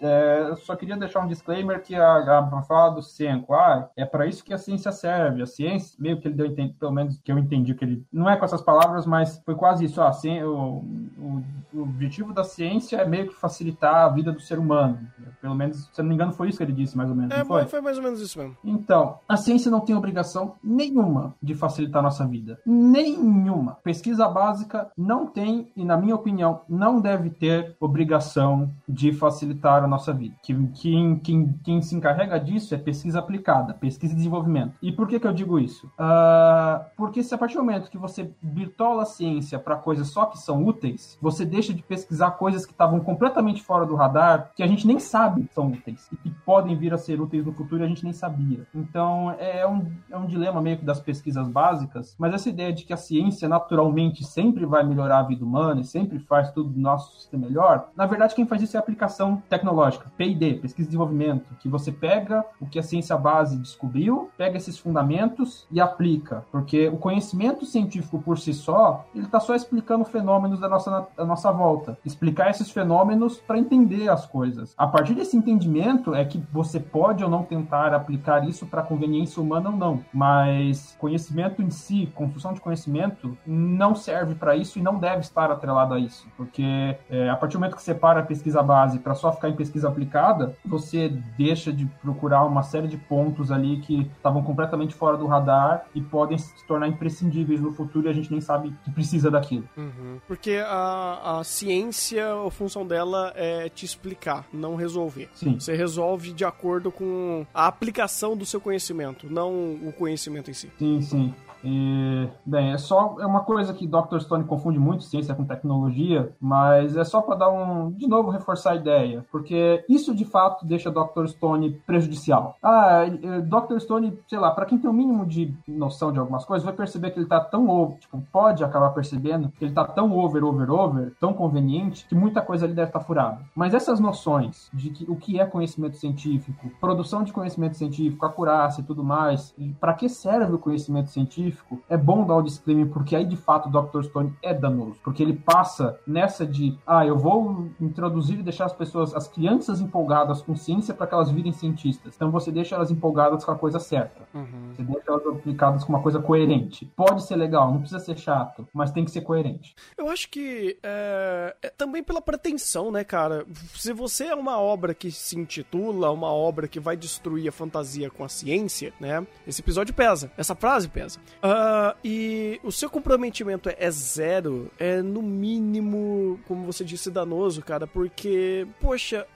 [0.00, 4.26] é, só queria deixar um disclaimer que a, a fala do Senko, ah, é para
[4.26, 5.42] isso que a ciência serve.
[5.42, 8.06] A ciência, meio que ele deu entender, pelo menos que eu entendi que ele.
[8.12, 10.00] Não é com essas palavras, mas foi quase isso.
[10.00, 10.12] Ah,
[10.44, 10.84] o,
[11.18, 11.42] o,
[11.74, 14.98] o objetivo da ciência é meio que facilitar a vida do ser humano.
[15.40, 17.30] Pelo menos, se eu não me engano, foi isso que ele disse, mais ou menos.
[17.36, 17.64] É, foi?
[17.66, 18.56] foi mais ou menos isso mesmo.
[18.64, 22.60] Então, a ciência não tem obrigação nenhuma de facilitar a nossa vida.
[22.66, 23.78] Nenhuma.
[23.82, 29.86] Pesquisa básica não tem, e na minha opinião, não deve ter obrigação de facilitar a
[29.86, 30.34] nossa vida.
[30.42, 34.74] Quem, quem, quem se encarrega disso é pesquisa aplicada, pesquisa e desenvolvimento.
[34.82, 35.86] E por que, que eu digo isso?
[35.98, 40.24] Uh, porque se a partir do momento que você bitola a ciência para coisas só
[40.24, 44.62] que são úteis, você deixa de pesquisar coisas que estavam completamente fora do radar, que
[44.62, 47.52] a gente nem sabe que são úteis e que podem vir a ser úteis no
[47.52, 48.66] futuro e a gente nem sabia.
[48.74, 52.84] Então é um, é um dilema meio que das pesquisas básicas, mas essa ideia de
[52.84, 56.80] que a ciência naturalmente sempre vai melhorar a vida humana e sempre faz tudo do
[56.80, 60.90] nosso sistema melhor, na verdade quem faz isso é a aplicação tecnológica, P&D, pesquisa e
[60.90, 66.44] desenvolvimento, que você pega o que a ciência base descobriu, pega esses fundamentos e aplica,
[66.50, 71.24] porque o conhecimento científico por si só, ele está só explicando fenômenos da nossa, da
[71.24, 74.74] nossa volta, explicar esses fenômenos para entender as coisas.
[74.76, 79.42] A partir desse entendimento é que você pode ou não tentar aplicar isso para conveniência
[79.42, 84.82] humana ou não, mas conhecimento em si, construção de conhecimento, não serve para isso e
[84.82, 88.20] não deve estar atrelado a isso, porque é, a partir do momento que você para
[88.20, 92.88] a pesquisa base para só ficar em pesquisa aplicada, você deixa de procurar uma série
[92.88, 97.72] de pontos ali que estavam completamente fora do radar e podem se tornar imprescindíveis no
[97.72, 99.68] futuro e a gente nem sabe que precisa daquilo.
[99.76, 100.18] Uhum.
[100.26, 105.28] Porque a, a ciência, a função dela é te explicar, não resolver.
[105.34, 105.58] Sim.
[105.58, 110.70] Você resolve de acordo com a aplicação do seu conhecimento, não o conhecimento em si.
[110.78, 111.34] Sim, sim.
[111.64, 114.18] E, bem, é só é uma coisa que Dr.
[114.20, 118.72] Stone confunde muito ciência com tecnologia, mas é só para dar um, de novo, reforçar
[118.72, 121.26] a ideia, porque isso de fato deixa Dr.
[121.26, 122.56] Stone prejudicial.
[122.62, 123.04] Ah,
[123.42, 123.78] Dr.
[123.78, 126.74] Stone, sei lá, para quem tem o um mínimo de noção de algumas coisas, vai
[126.74, 130.44] perceber que ele tá tão over, tipo, pode acabar percebendo que ele tá tão over,
[130.44, 133.40] over, over, tão conveniente, que muita coisa ali deve estar tá furada.
[133.54, 138.80] Mas essas noções de que o que é conhecimento científico, produção de conhecimento científico, acurácia
[138.80, 141.47] e tudo mais, para que serve o conhecimento científico?
[141.48, 144.02] Científico, é bom dar o disclaimer, porque aí de fato o Dr.
[144.04, 144.98] Stone é danoso.
[145.02, 149.80] Porque ele passa nessa de, ah, eu vou introduzir e deixar as pessoas, as crianças
[149.80, 152.14] empolgadas com ciência para que elas virem cientistas.
[152.14, 154.22] Então você deixa elas empolgadas com a coisa certa.
[154.34, 154.72] Uhum.
[154.74, 156.86] Você deixa elas aplicadas com uma coisa coerente.
[156.96, 159.74] Pode ser legal, não precisa ser chato, mas tem que ser coerente.
[159.96, 163.46] Eu acho que é, é também pela pretensão, né, cara?
[163.74, 168.10] Se você é uma obra que se intitula uma obra que vai destruir a fantasia
[168.10, 169.26] com a ciência, né?
[169.46, 170.30] Esse episódio pesa.
[170.36, 171.18] Essa frase pesa.
[171.38, 177.86] Uh, e o seu comprometimento é zero, é no mínimo, como você disse, danoso, cara,
[177.86, 179.26] porque, poxa,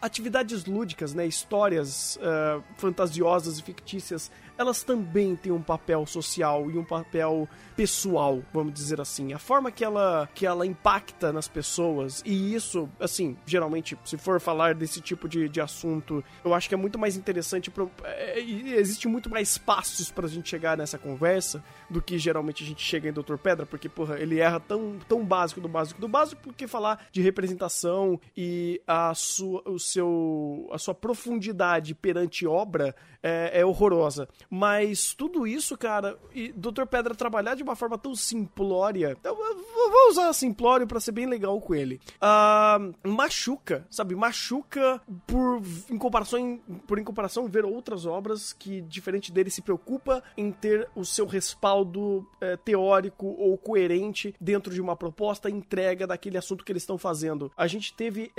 [0.00, 6.76] atividades lúdicas, né, histórias uh, fantasiosas e fictícias elas também têm um papel social e
[6.76, 9.32] um papel pessoal, vamos dizer assim.
[9.32, 14.40] A forma que ela, que ela impacta nas pessoas, e isso, assim, geralmente, se for
[14.40, 17.70] falar desse tipo de, de assunto, eu acho que é muito mais interessante.
[17.70, 22.66] Pro, é, existe muito mais passos pra gente chegar nessa conversa do que geralmente a
[22.66, 23.36] gente chega em Dr.
[23.36, 27.20] Pedra, porque, porra, ele erra tão, tão básico do básico do básico, porque falar de
[27.20, 34.28] representação e a sua, o seu, a sua profundidade perante obra é, é horrorosa.
[34.50, 36.86] Mas tudo isso, cara, e Dr.
[36.86, 39.16] Pedra trabalhar de uma forma tão simplória.
[39.22, 42.00] Eu, vou usar simplório para ser bem legal com ele.
[42.16, 44.14] Uh, machuca, sabe?
[44.14, 50.22] Machuca por em comparação por em comparação ver outras obras que diferente dele se preocupa
[50.36, 51.77] em ter o seu respaldo
[52.40, 57.50] é, teórico ou coerente dentro de uma proposta entrega daquele assunto que eles estão fazendo.
[57.56, 58.30] A gente teve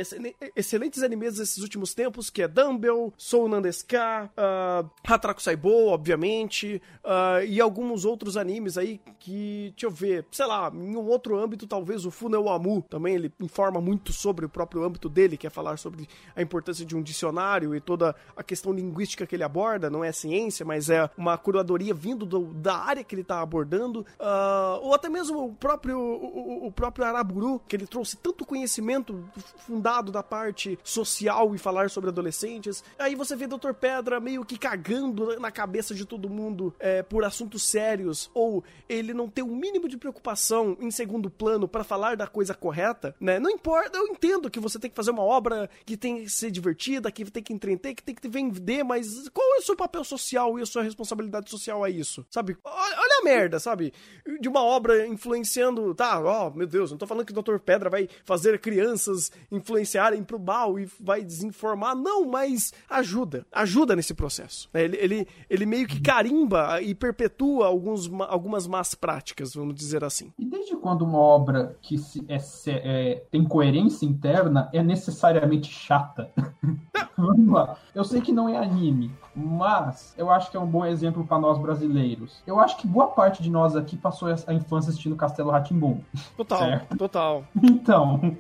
[0.56, 7.44] excelentes animes nesses últimos tempos, que é Dumbbell, Soul Nandeska, uh, Hatraku Saibou, obviamente, uh,
[7.46, 11.68] e alguns outros animes aí que, deixa eu ver, sei lá, em um outro âmbito,
[11.68, 15.50] talvez o Funel Amu também, ele informa muito sobre o próprio âmbito dele, que é
[15.50, 19.90] falar sobre a importância de um dicionário e toda a questão linguística que ele aborda,
[19.90, 24.06] não é ciência, mas é uma curadoria vindo do, da área que ele está abordando,
[24.20, 29.24] uh, ou até mesmo o próprio, o, o, próprio Araburu, que ele trouxe tanto conhecimento
[29.68, 33.74] fundado da parte social e falar sobre adolescentes, aí você vê Dr.
[33.80, 39.14] Pedra meio que cagando na cabeça de todo mundo é, por assuntos sérios, ou ele
[39.14, 43.16] não ter o um mínimo de preocupação em segundo plano para falar da coisa correta,
[43.20, 43.40] né?
[43.40, 46.50] Não importa, eu entendo que você tem que fazer uma obra que tem que ser
[46.50, 50.04] divertida, que tem que entreter, que tem que vender, mas qual é o seu papel
[50.04, 52.26] social e a sua responsabilidade social a isso?
[52.30, 52.58] Sabe?
[52.64, 53.94] Olha a merda, sabe?
[54.40, 57.60] De uma obra influenciando, tá, ó, oh, meu Deus, não tô falando que o Dr.
[57.60, 64.14] Pedra vai fazer crianças influenciarem pro mal e vai desinformar, não, mas ajuda, ajuda nesse
[64.14, 64.70] processo.
[64.74, 70.32] Ele, ele, ele meio que carimba e perpetua alguns, algumas más práticas, vamos dizer assim.
[70.38, 76.32] E desde quando uma obra que se, é, é, tem coerência interna é necessariamente chata.
[77.18, 77.78] Vamos lá.
[77.94, 81.40] Eu sei que não é anime, mas eu acho que é um bom exemplo para
[81.40, 82.42] nós brasileiros.
[82.46, 86.02] Eu acho que boa parte de nós aqui passou a infância assistindo Castelo Ratimbum.
[86.36, 86.98] Total, certo?
[86.98, 87.44] total.
[87.62, 88.36] Então,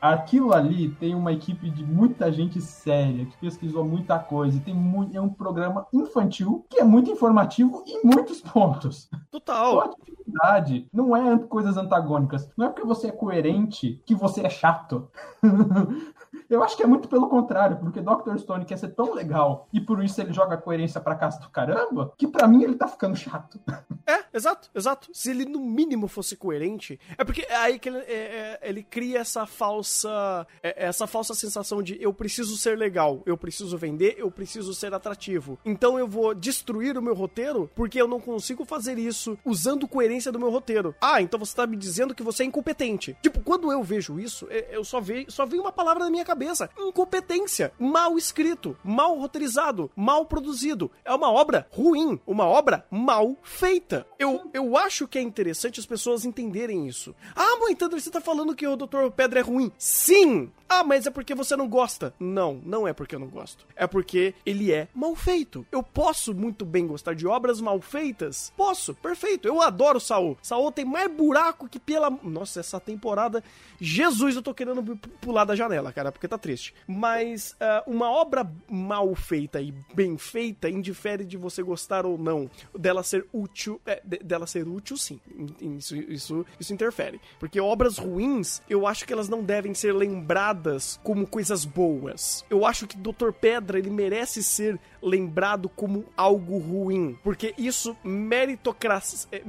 [0.00, 4.74] aquilo ali tem uma equipe de muita gente séria, que pesquisou muita coisa, e tem
[4.74, 9.08] muito, é um programa infantil que é muito informativo em muitos pontos.
[9.30, 9.80] Total.
[9.80, 12.48] atividade não é coisas antagônicas.
[12.56, 15.08] Não é porque você é coerente que você é chato.
[16.48, 18.36] Eu acho que é muito pelo contrário, porque Dr.
[18.38, 22.12] Stone quer ser tão legal e por isso ele joga coerência pra casa do caramba,
[22.16, 23.60] que para mim ele tá ficando chato.
[24.06, 25.08] É, exato, exato.
[25.12, 28.82] Se ele no mínimo fosse coerente, é porque é aí que ele, é, é, ele
[28.82, 34.14] cria essa falsa é, essa falsa sensação de eu preciso ser legal, eu preciso vender,
[34.18, 35.58] eu preciso ser atrativo.
[35.64, 40.30] Então eu vou destruir o meu roteiro porque eu não consigo fazer isso usando coerência
[40.30, 40.94] do meu roteiro.
[41.00, 43.16] Ah, então você tá me dizendo que você é incompetente.
[43.22, 46.24] Tipo, quando eu vejo isso, é, eu só vejo, só vi uma palavra na minha
[46.24, 46.35] cabeça:
[46.78, 47.72] incompetência.
[47.78, 50.90] Mal escrito, mal roteirizado, mal produzido.
[51.04, 54.06] É uma obra ruim, uma obra mal feita.
[54.18, 57.14] Eu, eu acho que é interessante as pessoas entenderem isso.
[57.34, 59.10] Ah, mãe, Thunder, você tá falando que o Dr.
[59.14, 59.72] Pedra é ruim.
[59.78, 60.50] Sim!
[60.68, 62.12] Ah, mas é porque você não gosta.
[62.18, 63.66] Não, não é porque eu não gosto.
[63.76, 65.64] É porque ele é mal feito.
[65.70, 68.52] Eu posso muito bem gostar de obras mal feitas.
[68.56, 69.46] Posso, perfeito.
[69.46, 70.36] Eu adoro Saul.
[70.42, 72.10] Saul tem mais buraco que pela.
[72.10, 73.44] Nossa, essa temporada.
[73.80, 74.82] Jesus, eu tô querendo
[75.20, 76.74] pular da janela, cara, porque tá triste.
[76.86, 82.50] Mas uh, uma obra mal feita e bem feita indifere de você gostar ou não
[82.76, 85.20] dela ser útil é, dela ser útil, sim.
[85.60, 87.20] Isso, isso, isso interfere.
[87.38, 92.44] Porque obras ruins, eu acho que elas não devem ser lembradas como coisas boas.
[92.48, 93.32] Eu acho que Dr.
[93.40, 97.16] Pedra, ele merece ser lembrado como algo ruim.
[97.22, 99.28] Porque isso meritocracia.
[99.30, 99.42] É,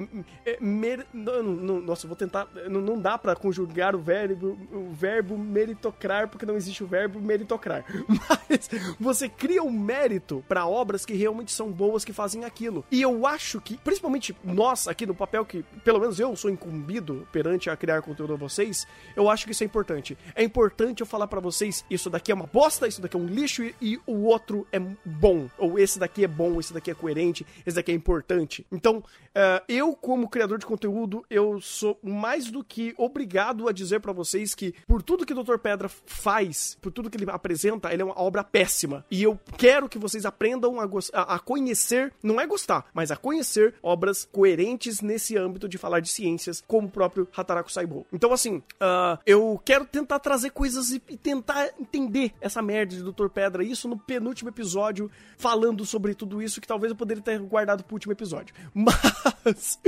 [0.46, 2.48] é, mer, não, não, nossa, vou tentar.
[2.70, 7.20] Não, não dá para conjugar o verbo, o verbo meritocrar, porque não existe o verbo
[7.20, 7.84] meritocrar.
[8.48, 12.86] Mas você cria um mérito para obras que realmente são boas que fazem aquilo.
[12.92, 17.28] E eu acho que, principalmente nós aqui no papel que, pelo menos eu sou incumbido
[17.32, 20.18] perante a criar conteúdo a vocês, eu acho que isso é importante.
[20.36, 23.26] É importante eu falar para vocês: isso daqui é uma bosta, isso daqui é um
[23.26, 26.94] lixo e, e o outro é bom ou esse daqui é bom, esse daqui é
[26.94, 28.66] coerente, esse daqui é importante.
[28.72, 34.00] Então, uh, eu, como criador de conteúdo, eu sou mais do que obrigado a dizer
[34.00, 35.58] para vocês que, por tudo que o Dr.
[35.58, 39.06] Pedra faz, por tudo que ele apresenta, ele é uma obra péssima.
[39.10, 43.16] E eu quero que vocês aprendam a, a, a conhecer, não é gostar, mas a
[43.16, 48.06] conhecer obras coerentes nesse âmbito de falar de ciências, como o próprio Hataraku Saibou.
[48.12, 53.04] Então, assim, uh, eu quero tentar trazer coisas e, e tentar entender essa merda de
[53.04, 53.28] Dr.
[53.28, 57.84] Pedra, isso no penúltimo episódio falando sobre tudo isso que talvez eu poderia ter guardado
[57.84, 58.54] pro último episódio.
[58.74, 59.80] Mas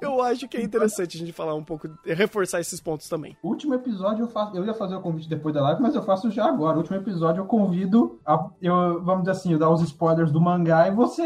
[0.00, 3.36] eu acho que é interessante a gente falar um pouco, reforçar esses pontos também.
[3.42, 6.02] O último episódio eu faço, eu ia fazer o convite depois da live, mas eu
[6.02, 6.76] faço já agora.
[6.76, 10.40] O último episódio eu convido a, eu, vamos dizer assim, eu dar os spoilers do
[10.40, 11.22] mangá e você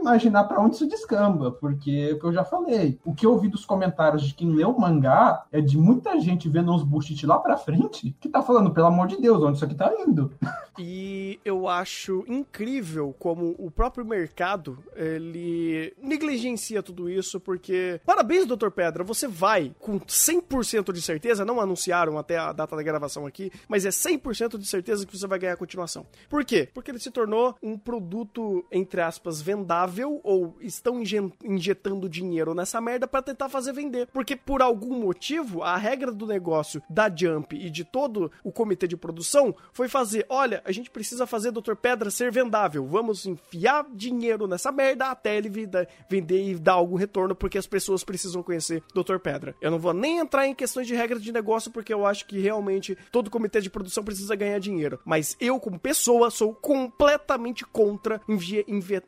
[0.00, 2.98] imaginar para onde isso descamba, porque é o que eu já falei.
[3.04, 6.48] O que eu ouvi dos comentários de quem leu o mangá é de muita gente
[6.48, 9.64] vendo uns bullshit lá pra frente que tá falando, pelo amor de Deus, onde isso
[9.64, 10.32] aqui tá indo.
[10.78, 18.70] E eu acho incrível como o próprio mercado ele negligencia tudo isso, porque parabéns, Dr.
[18.70, 23.50] Pedra, você vai com 100% de certeza, não anunciaram até a data da gravação aqui,
[23.68, 26.06] mas é 100% de certeza que você vai ganhar a continuação.
[26.28, 26.68] Por quê?
[26.72, 31.02] Porque ele se tornou um produto entre aspas vendável ou estão
[31.44, 34.08] injetando dinheiro nessa merda para tentar fazer vender.
[34.12, 38.86] Porque por algum motivo, a regra do negócio da Jump e de todo o comitê
[38.86, 41.74] de produção foi fazer, olha, a gente precisa fazer Dr.
[41.74, 42.86] Pedra ser vendável.
[42.86, 45.50] Vamos vamos enfiar dinheiro nessa merda até ele
[46.08, 49.18] vender e dar algum retorno, porque as pessoas precisam conhecer Dr.
[49.18, 49.54] Pedra.
[49.60, 52.38] Eu não vou nem entrar em questões de regras de negócio, porque eu acho que
[52.38, 55.00] realmente todo comitê de produção precisa ganhar dinheiro.
[55.04, 58.20] Mas eu, como pessoa, sou completamente contra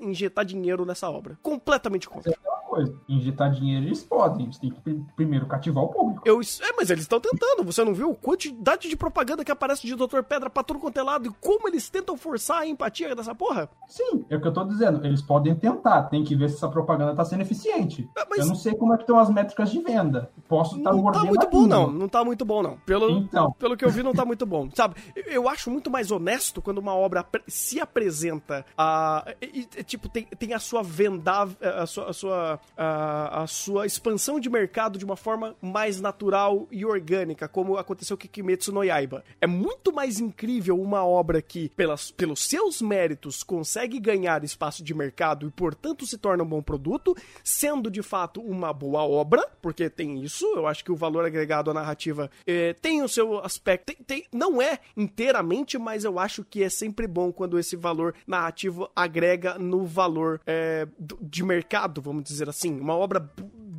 [0.00, 1.38] injetar dinheiro nessa obra.
[1.40, 2.34] Completamente contra
[2.74, 2.98] coisa.
[3.08, 4.80] Injetar dinheiro eles podem, eles têm que
[5.14, 6.22] primeiro cativar o público.
[6.24, 7.62] Eu, é, mas eles estão tentando.
[7.64, 10.22] Você não viu a quantidade de propaganda que aparece de Dr.
[10.28, 13.68] Pedra pra tudo quanto é lado e como eles tentam forçar a empatia dessa porra?
[13.88, 15.04] Sim, é o que eu tô dizendo.
[15.04, 18.08] Eles podem tentar, tem que ver se essa propaganda tá sendo eficiente.
[18.16, 18.40] É, mas...
[18.40, 20.30] Eu não sei como é que estão as métricas de venda.
[20.48, 21.90] Posso estar tá Não tá muito bom, não.
[21.90, 22.76] Não tá muito bom, não.
[22.78, 23.52] Pelo, então.
[23.52, 24.68] pelo que eu vi, não tá muito bom.
[24.74, 29.24] Sabe, eu acho muito mais honesto quando uma obra se apresenta a.
[29.40, 34.40] E, tipo, tem, tem a sua venda, a sua, a sua, a, a sua expansão
[34.40, 39.22] de mercado de uma forma mais natural e orgânica, como aconteceu com Kimetsu no Yaiba.
[39.40, 44.94] É muito mais incrível uma obra que, pelas, pelos seus méritos, consegue ganhar espaço de
[44.94, 49.88] mercado e, portanto, se torna um bom produto, sendo de fato uma boa obra, porque
[49.90, 53.86] tem isso, eu acho que o valor agregado à narrativa eh, tem o seu aspecto,
[53.86, 58.14] tem, tem, não é inteiramente, mas eu acho que é sempre bom quando esse valor
[58.26, 60.86] narrativo agrega no valor eh,
[61.20, 62.78] de mercado, vamos dizer assim.
[62.78, 63.30] Uma obra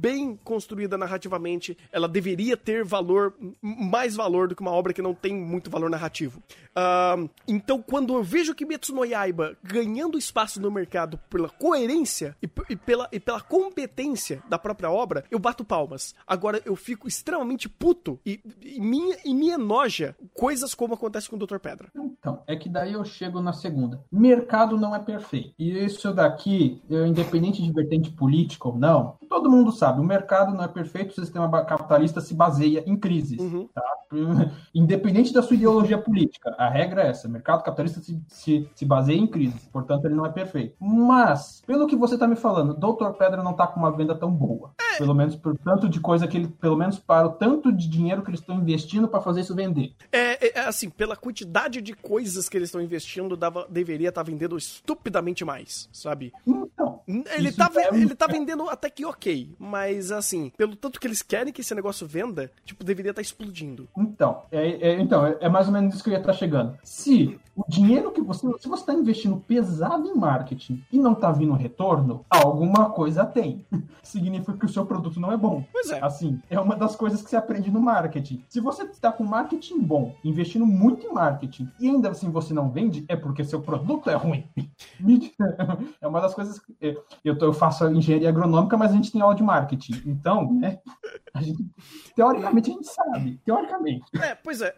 [0.06, 5.16] bem construída narrativamente, ela deveria ter valor, mais valor do que uma obra que não
[5.16, 6.44] tem muito valor narrativo.
[6.78, 12.50] Uh, então, quando eu vejo Kimetsu no Yaiba ganhando espaço no mercado pela coerência e,
[12.70, 16.16] e, pela, e pela competência da própria obra, eu bato palmas.
[16.26, 21.36] Agora, eu fico extremamente puto e, e, me, e me enoja coisas como acontece com
[21.36, 21.60] o Dr.
[21.60, 21.90] Pedra.
[21.96, 24.04] Então, é que daí eu chego na segunda.
[24.12, 25.54] Mercado não é perfeito.
[25.60, 30.64] E isso daqui, independente de vertente política ou não, todo mundo sabe o mercado não
[30.64, 33.40] é perfeito, o sistema capitalista se baseia em crises.
[33.40, 33.68] Uhum.
[33.74, 33.84] Tá?
[34.74, 38.86] Independente da sua ideologia política, a regra é essa: o mercado capitalista se, se, se
[38.86, 40.74] baseia em crises, portanto, ele não é perfeito.
[40.80, 44.32] Mas, pelo que você está me falando, Doutor Pedra não está com uma venda tão
[44.32, 44.72] boa.
[44.96, 44.98] É.
[44.98, 48.22] Pelo menos por tanto de coisa que ele, pelo menos para o tanto de dinheiro
[48.22, 49.94] que eles estão investindo para fazer isso vender.
[50.12, 54.24] É, é, é, assim, pela quantidade de coisas que eles estão investindo, dava, deveria estar
[54.24, 56.34] tá vendendo estupidamente mais, sabe?
[56.46, 57.02] Então.
[57.08, 57.96] Ele está é...
[57.96, 61.76] ele tá vendendo até que ok, mas assim, pelo tanto que eles querem que esse
[61.76, 63.88] negócio venda, tipo, deveria estar tá explodindo.
[63.98, 66.78] Então, é, é então é, é, mais ou menos isso que eu ia estar chegando.
[66.84, 68.46] Se o dinheiro que você.
[68.60, 73.66] Se você está investindo pesado em marketing e não está vindo retorno, alguma coisa tem.
[74.04, 75.64] Significa que o seu produto não é bom.
[75.72, 76.04] Pois é.
[76.04, 78.44] Assim, é uma das coisas que se aprende no marketing.
[78.50, 82.70] Se você está com marketing bom, investindo muito em marketing, e ainda assim você não
[82.70, 84.46] vende, é porque seu produto é ruim.
[86.02, 86.60] é uma das coisas.
[86.60, 90.02] Que, é, eu, eu faço engenharia agronômica, mas a gente tem aula de marketing marketing.
[90.06, 90.80] Então, né,
[91.34, 91.66] a gente,
[92.16, 93.40] teoricamente a gente sabe.
[93.46, 94.06] Teoricamente.
[94.22, 94.76] É, pois é.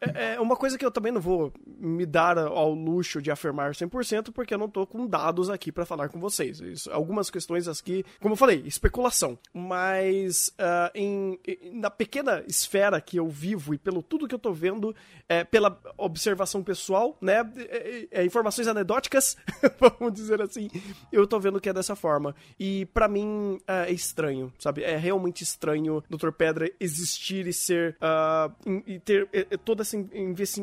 [0.00, 3.72] É, é, uma coisa que eu também não vou me dar ao luxo de afirmar
[3.72, 6.60] 100%, porque eu não tô com dados aqui para falar com vocês.
[6.60, 9.09] Isso, algumas questões aqui, como eu falei, especulação.
[9.52, 11.38] Mas uh, em,
[11.72, 14.94] na pequena esfera que eu vivo e pelo tudo que eu tô vendo,
[15.28, 19.36] é, pela observação pessoal, né, é, é, informações anedóticas,
[19.78, 20.68] vamos dizer assim,
[21.12, 22.34] eu tô vendo que é dessa forma.
[22.58, 24.82] E para mim, é estranho, sabe?
[24.82, 26.30] É realmente estranho Dr.
[26.30, 27.96] Pedra existir e ser.
[28.00, 29.28] Uh, e ter
[29.64, 30.08] todo esse,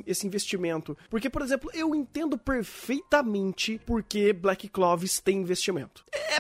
[0.06, 0.98] esse investimento.
[1.10, 6.06] Porque, por exemplo, eu entendo perfeitamente porque Black Clovis tem investimento.
[6.12, 6.37] É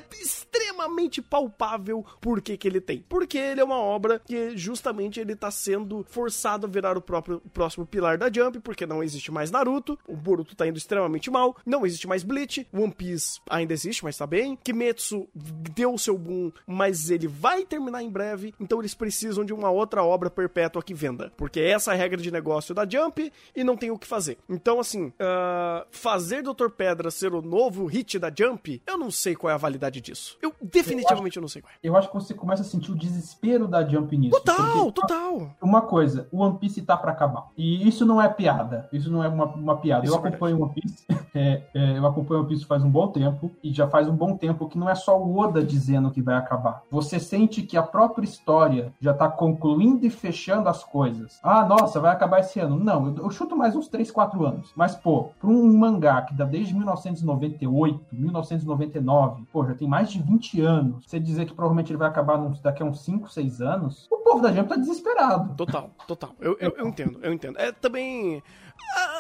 [1.22, 3.04] palpável por que, ele tem.
[3.08, 7.42] Porque ele é uma obra que justamente ele tá sendo forçado a virar o próprio
[7.46, 11.30] o próximo pilar da Jump, porque não existe mais Naruto, o Boruto tá indo extremamente
[11.30, 16.18] mal, não existe mais Bleach, One Piece ainda existe, mas tá bem, Kimetsu deu seu
[16.18, 20.84] boom mas ele vai terminar em breve, então eles precisam de uma outra obra perpétua
[20.84, 21.32] que venda.
[21.38, 24.38] Porque essa é a regra de negócio da Jump e não tem o que fazer.
[24.50, 26.70] Então, assim, uh, fazer Dr.
[26.70, 30.38] Pedra ser o novo hit da Jump, eu não sei qual é a validade disso.
[30.42, 31.78] Eu definitivamente eu, acho, não sei qual é.
[31.82, 34.40] Eu acho que você começa a sentir o desespero da Jump nisso.
[34.42, 35.50] Total, total.
[35.62, 37.48] Uma coisa, o One Piece tá para acabar.
[37.58, 38.88] E isso não é piada.
[38.92, 40.06] Isso não é uma, uma piada.
[40.06, 41.06] Isso eu é acompanho o One Piece.
[41.36, 43.52] É, é, eu acompanho o One Piece faz um bom tempo.
[43.64, 46.36] E já faz um bom tempo que não é só o Oda dizendo que vai
[46.36, 46.82] acabar.
[46.90, 51.40] Você sente que a própria história já está concluindo e fechando as coisas.
[51.44, 52.80] Ah, nossa, vai acabar esse ano.
[52.80, 54.72] Não, eu, eu chuto mais uns 3, 4 anos.
[54.76, 60.20] Mas, pô, para um mangá que dá desde 1998, 1999, pô, já tem mais de
[60.20, 64.08] 20 anos, você dizer que provavelmente ele vai acabar daqui a uns 5, 6 anos,
[64.12, 65.56] o povo da gente tá desesperado.
[65.56, 66.36] Total, total.
[66.40, 67.58] Eu, eu, eu entendo, eu entendo.
[67.60, 68.42] É também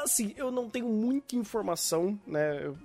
[0.03, 2.65] Assim, eu não tenho muita informação, né?
[2.65, 2.77] Eu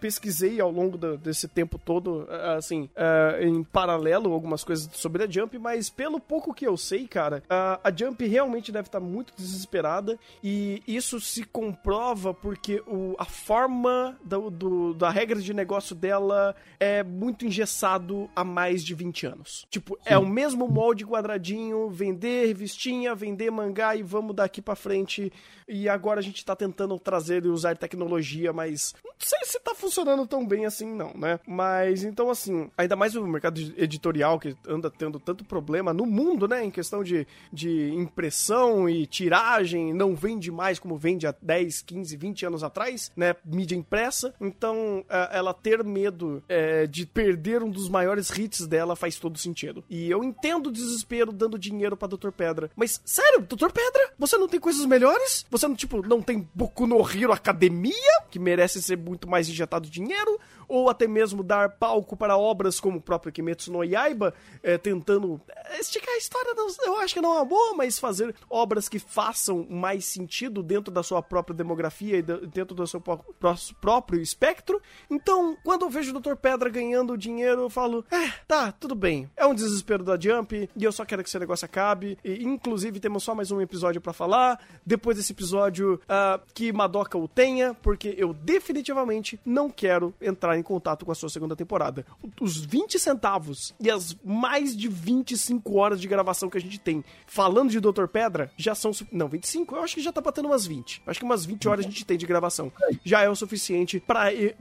[0.00, 5.30] pesquisei ao longo do, desse tempo todo, assim, uh, em paralelo algumas coisas sobre a
[5.30, 9.34] Jump, mas pelo pouco que eu sei, cara, uh, a Jump realmente deve estar muito
[9.36, 15.94] desesperada e isso se comprova porque o, a forma do, do, da regra de negócio
[15.94, 19.66] dela é muito engessado há mais de 20 anos.
[19.70, 20.14] Tipo, é Sim.
[20.14, 25.32] é o mesmo molde quadradinho, vender revistinha, vender mangá e vamos daqui para frente
[25.68, 29.74] e agora a gente tá tentando trazer e usar tecnologia, mas não sei se tá
[29.74, 31.38] funcionando tão bem assim, não, né?
[31.46, 36.46] Mas então, assim, ainda mais o mercado editorial que anda tendo tanto problema no mundo,
[36.48, 36.64] né?
[36.64, 42.16] Em questão de, de impressão e tiragem, não vende mais como vende há 10, 15,
[42.16, 43.34] 20 anos atrás, né?
[43.44, 44.34] Mídia impressa.
[44.40, 49.38] Então, é, ela ter medo é, de perder um dos maiores hits dela faz todo
[49.38, 49.84] sentido.
[49.88, 52.30] E eu entendo o desespero dando dinheiro pra Dr.
[52.30, 52.70] Pedra.
[52.76, 53.70] Mas, sério, Dr.
[53.70, 54.12] Pedra?
[54.18, 55.46] Você não tem coisas melhores?
[55.50, 59.88] Você não, tipo, não tem Boku no Hero Academia, que merece ser muito mais injetado
[59.88, 60.38] dinheiro?
[60.72, 65.38] Ou até mesmo dar palco para obras como o próprio Kimetsu no Yaiba, é, tentando
[65.78, 66.54] esticar a história,
[66.84, 70.90] eu acho que não é uma boa, mas fazer obras que façam mais sentido dentro
[70.90, 74.80] da sua própria demografia e dentro do seu próprio espectro.
[75.10, 76.36] Então, quando eu vejo o Dr.
[76.36, 79.30] Pedra ganhando dinheiro, eu falo, é, tá, tudo bem.
[79.36, 82.16] É um desespero da Jump e eu só quero que esse negócio acabe.
[82.24, 84.58] E, inclusive, temos só mais um episódio para falar.
[84.86, 90.61] Depois desse episódio, uh, que Madoka o tenha, porque eu definitivamente não quero entrar em
[90.62, 92.04] contato com a sua segunda temporada.
[92.40, 97.04] Os 20 centavos e as mais de 25 horas de gravação que a gente tem
[97.26, 98.06] falando de Dr.
[98.06, 98.92] Pedra já são.
[99.10, 99.76] Não, 25?
[99.76, 101.02] Eu acho que já tá batendo umas 20.
[101.06, 102.72] Acho que umas 20 horas a gente tem de gravação.
[103.04, 104.02] Já é o suficiente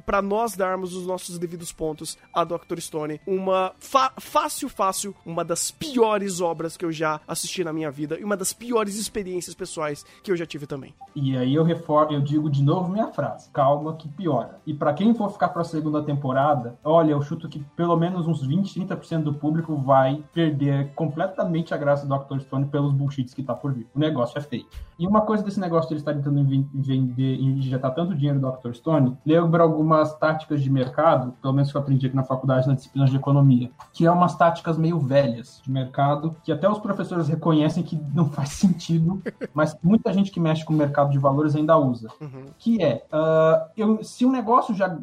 [0.06, 2.80] para nós darmos os nossos devidos pontos a Dr.
[2.80, 3.22] Stone.
[3.26, 8.24] Uma fácil, fácil, uma das piores obras que eu já assisti na minha vida e
[8.24, 10.94] uma das piores experiências pessoais que eu já tive também.
[11.16, 14.60] E aí eu reforço, eu digo de novo minha frase: calma que piora.
[14.66, 18.26] E para quem for ficar para a segunda temporada, olha, eu chuto que pelo menos
[18.26, 22.40] uns 20, 30% do público vai perder completamente a graça do Dr.
[22.40, 23.88] Stone pelos bullshits que tá por vir.
[23.94, 24.66] O negócio é feio.
[24.98, 28.52] E uma coisa desse negócio de ele estar tentando vender e injetar tanto dinheiro no
[28.52, 28.74] Dr.
[28.74, 32.76] Stone, lembra algumas táticas de mercado, pelo menos que eu aprendi aqui na faculdade, na
[32.76, 37.28] disciplina de economia, que é umas táticas meio velhas de mercado, que até os professores
[37.28, 39.22] reconhecem que não faz sentido,
[39.54, 42.08] mas muita gente que mexe com o mercado de valores ainda usa.
[42.22, 42.46] Uhum.
[42.58, 44.96] Que é, uh, eu, se um negócio já,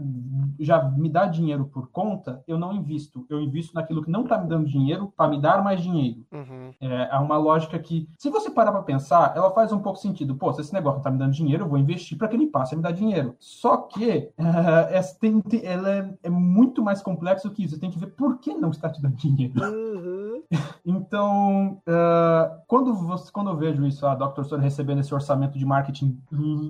[0.69, 3.25] já me dá dinheiro por conta, eu não invisto.
[3.29, 6.25] Eu invisto naquilo que não está me dando dinheiro para me dar mais dinheiro.
[6.31, 6.73] Uhum.
[6.81, 10.37] É, é uma lógica que, se você parar para pensar, ela faz um pouco sentido.
[10.37, 12.75] Pô, se esse negócio tá me dando dinheiro, eu vou investir para que ele passe
[12.75, 13.35] a me dar dinheiro.
[13.39, 17.75] Só que uh, ela é, é, muito mais complexo que isso.
[17.75, 19.55] Você tem que ver por que não está te dando dinheiro.
[19.63, 20.43] Uhum.
[20.85, 24.45] então, uh, quando, você, quando eu vejo isso, a Dr.
[24.45, 26.21] Stone recebendo esse orçamento de marketing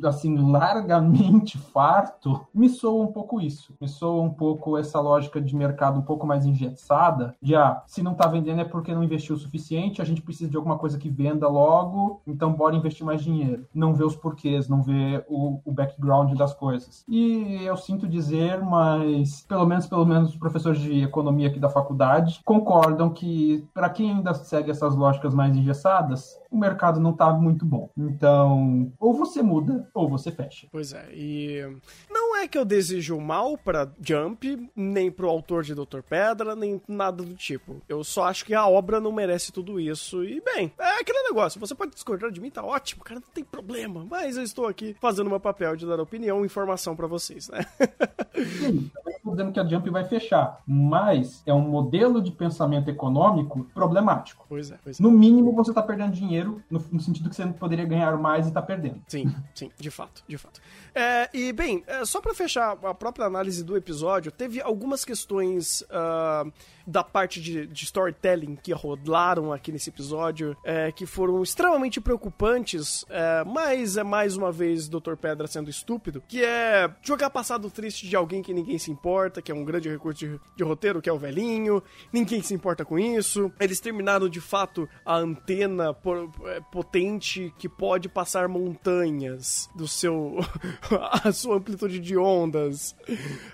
[0.05, 3.75] assim, largamente farto, me soa um pouco isso.
[3.81, 8.03] Me soa um pouco essa lógica de mercado um pouco mais engessada, de ah, se
[8.03, 10.99] não tá vendendo é porque não investiu o suficiente, a gente precisa de alguma coisa
[10.99, 13.67] que venda logo, então bora investir mais dinheiro.
[13.75, 17.05] Não vê os porquês, não vê o, o background das coisas.
[17.09, 21.69] E eu sinto dizer, mas pelo menos, pelo menos os professores de economia aqui da
[21.69, 27.33] faculdade concordam que para quem ainda segue essas lógicas mais engessadas, o mercado não tá
[27.33, 27.91] muito bom.
[27.97, 30.67] Então, ou você muda ou você fecha.
[30.71, 31.63] Pois é, e
[32.11, 36.81] não é que eu desejo mal para Jump, nem pro autor de Doutor Pedra, nem
[36.89, 37.83] nada do tipo.
[37.89, 40.25] Eu só acho que a obra não merece tudo isso.
[40.25, 43.45] E bem, é aquele negócio, você pode discordar de mim, tá ótimo, cara, não tem
[43.45, 44.07] problema.
[44.09, 47.67] Mas eu estou aqui fazendo meu papel de dar opinião e informação para vocês, né?
[48.59, 52.89] Sim, também estou dizendo que a Jump vai fechar, mas é um modelo de pensamento
[52.89, 54.47] econômico problemático.
[54.49, 55.03] Pois é, pois é.
[55.03, 58.53] No mínimo, você tá perdendo dinheiro no, no, sentido que você poderia ganhar mais e
[58.53, 59.01] tá perdendo.
[59.09, 60.61] Sim, sim, de fato, de fato.
[60.95, 65.83] É, e, bem, é, só para fechar a própria análise do episódio, teve algumas questões
[65.83, 66.51] uh,
[66.89, 73.05] da parte de, de, storytelling que rolaram aqui nesse episódio, é, que foram extremamente preocupantes,
[73.11, 75.15] é, mas é mais uma vez Dr.
[75.21, 79.53] Pedra sendo estúpido, que é jogar passado triste de alguém que ninguém se importa, que
[79.53, 82.99] é um grande recurso de, de roteiro, que é o velhinho, ninguém se importa com
[82.99, 83.53] isso.
[83.61, 90.39] Eles terminaram de fato a antena por, é, potente que pode passar montanhas do seu.
[91.25, 92.97] a sua amplitude de ondas.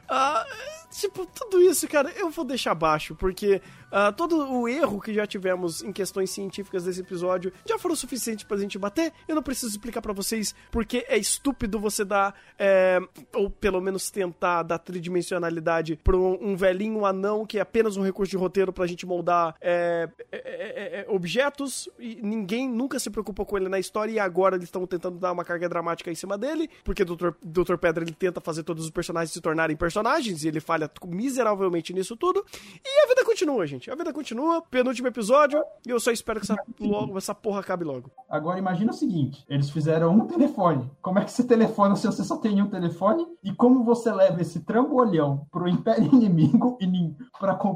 [0.09, 0.47] Ah,
[0.91, 3.63] tipo, tudo isso, cara, eu vou deixar baixo, porque
[3.95, 8.45] Uh, todo o erro que já tivemos em questões científicas desse episódio já foram suficientes
[8.45, 9.13] pra gente bater.
[9.29, 12.99] Eu não preciso explicar para vocês porque é estúpido você dar, é,
[13.33, 18.33] ou pelo menos tentar dar tridimensionalidade pra um, velhinho anão que é apenas um recurso
[18.33, 23.69] de roteiro pra gente moldar é, é, objetos e ninguém nunca se preocupou com ele
[23.69, 27.05] na história e agora eles estão tentando dar uma carga dramática em cima dele, porque
[27.05, 27.31] Dr.
[27.41, 27.77] Dr.
[27.77, 32.17] Pedra ele tenta fazer todos os personagens se tornarem personagens e ele falha miseravelmente nisso
[32.17, 32.45] tudo.
[32.85, 33.91] E a vida continua, gente gente.
[33.91, 37.85] A vida continua, penúltimo episódio, e eu só espero que essa, logo, essa porra acabe
[37.85, 38.11] logo.
[38.29, 40.91] Agora imagina o seguinte: eles fizeram um telefone.
[41.03, 43.27] Como é que você telefona se você só tem um telefone?
[43.43, 46.95] E como você leva esse trambolhão pro Império Inimigo e
[47.39, 47.75] pra, pro,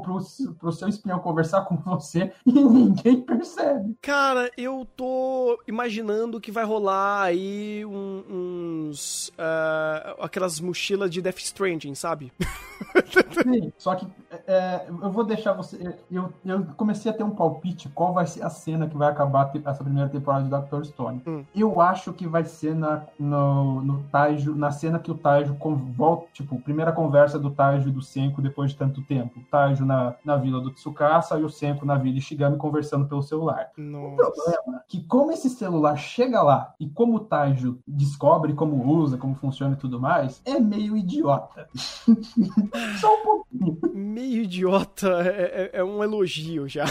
[0.59, 3.97] pro seu espião conversar com você e ninguém percebe?
[4.01, 9.29] Cara, eu tô imaginando que vai rolar aí um, uns.
[9.29, 12.31] Uh, aquelas mochilas de Death Stranding, sabe?
[13.43, 14.07] Sim, só que
[14.47, 15.77] é, eu vou deixar deixar você.
[16.11, 19.51] Eu, eu comecei a ter um palpite qual vai ser a cena que vai acabar
[19.65, 21.21] essa primeira temporada de Doctor Stone.
[21.25, 21.43] Hum.
[21.55, 25.57] Eu acho que vai ser na, no, no Taiju, na cena que o Taiju
[25.95, 29.39] volta, tipo, primeira conversa do Taiju e do Senko depois de tanto tempo.
[29.39, 33.21] O Taiju na, na vila do Tsukasa e o Senko na vila Ishigami conversando pelo
[33.21, 33.69] celular.
[33.77, 34.13] Nossa.
[34.13, 38.85] O problema é que como esse celular chega lá e como o Taiju descobre como
[38.85, 41.67] usa, como funciona e tudo mais, é meio idiota.
[42.99, 43.79] Só um pouquinho.
[43.93, 46.85] Meio idiota é, é, é um elogio já.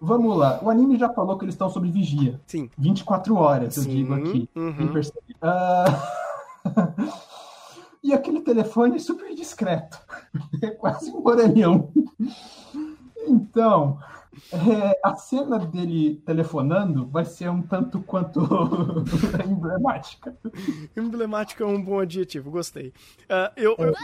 [0.00, 0.60] Vamos lá.
[0.62, 2.40] O anime já falou que eles estão sob vigia.
[2.46, 2.70] Sim.
[2.78, 3.80] 24 horas, Sim.
[3.80, 4.48] eu digo aqui.
[4.54, 4.92] Uhum.
[5.42, 5.84] Uh...
[8.02, 9.98] e aquele telefone é super discreto.
[10.62, 11.90] É quase um orelhão.
[13.26, 13.98] Então,
[14.50, 18.40] é, a cena dele telefonando vai ser um tanto quanto
[19.46, 20.34] emblemática.
[20.96, 22.88] Emblemática é um bom adjetivo, gostei.
[22.88, 23.94] Uh, eu, eu,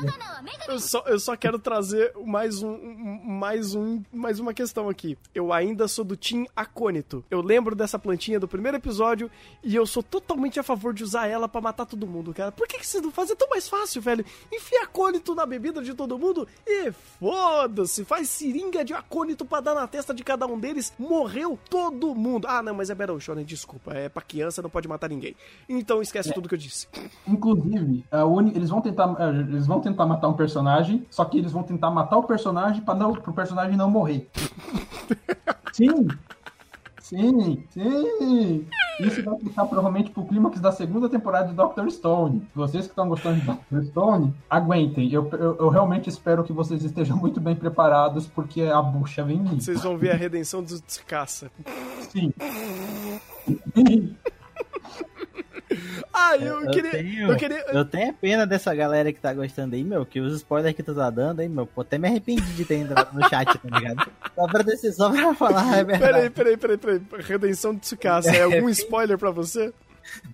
[0.68, 2.76] eu, só, eu só quero trazer mais, um,
[3.24, 5.16] mais, um, mais uma questão aqui.
[5.34, 7.24] Eu ainda sou do Team Acônito.
[7.30, 9.30] Eu lembro dessa plantinha do primeiro episódio
[9.62, 12.52] e eu sou totalmente a favor de usar ela para matar todo mundo, cara.
[12.52, 14.24] Por que, que vocês não fazem tão mais fácil, velho?
[14.52, 18.04] Enfia acônito na bebida de todo mundo e foda-se.
[18.04, 22.46] Faz seringa de acônito pra dar na testa de cada um deles, morreu todo mundo.
[22.48, 23.92] Ah, não, mas é Battle Shonen, desculpa.
[23.92, 25.36] É pra criança, não pode matar ninguém.
[25.68, 26.32] Então esquece é.
[26.32, 26.88] tudo que eu disse.
[27.26, 28.04] Inclusive,
[28.54, 29.14] eles vão tentar
[29.48, 32.94] eles vão tentar matar um personagem, só que eles vão tentar matar o personagem para
[32.98, 34.28] não pro personagem não morrer.
[35.72, 36.08] Sim.
[37.04, 38.66] Sim, sim.
[38.98, 42.48] Isso vai ficar provavelmente pro clímax da segunda temporada de Doctor Stone.
[42.54, 45.12] Vocês que estão gostando de Doctor Stone, aguentem.
[45.12, 49.42] Eu, eu, eu, realmente espero que vocês estejam muito bem preparados, porque a bucha vem
[49.42, 49.62] vindo.
[49.62, 51.50] Vocês vão ver a redenção dos Tsukasa.
[52.08, 52.32] Sim.
[56.12, 57.64] Ah, eu, eu queria, tenho, eu queria.
[57.68, 60.94] Eu tenho pena dessa galera que tá gostando aí, meu, que os spoilers que tu
[60.94, 64.10] tá dando aí, meu, pô, até me arrependi de ter entrado no chat, tá ligado?
[64.34, 66.30] Só pra descer, só pra falar, é verdade.
[66.30, 67.24] Peraí, peraí, peraí, peraí.
[67.24, 69.72] Redenção de Tsukasa, é algum spoiler pra você?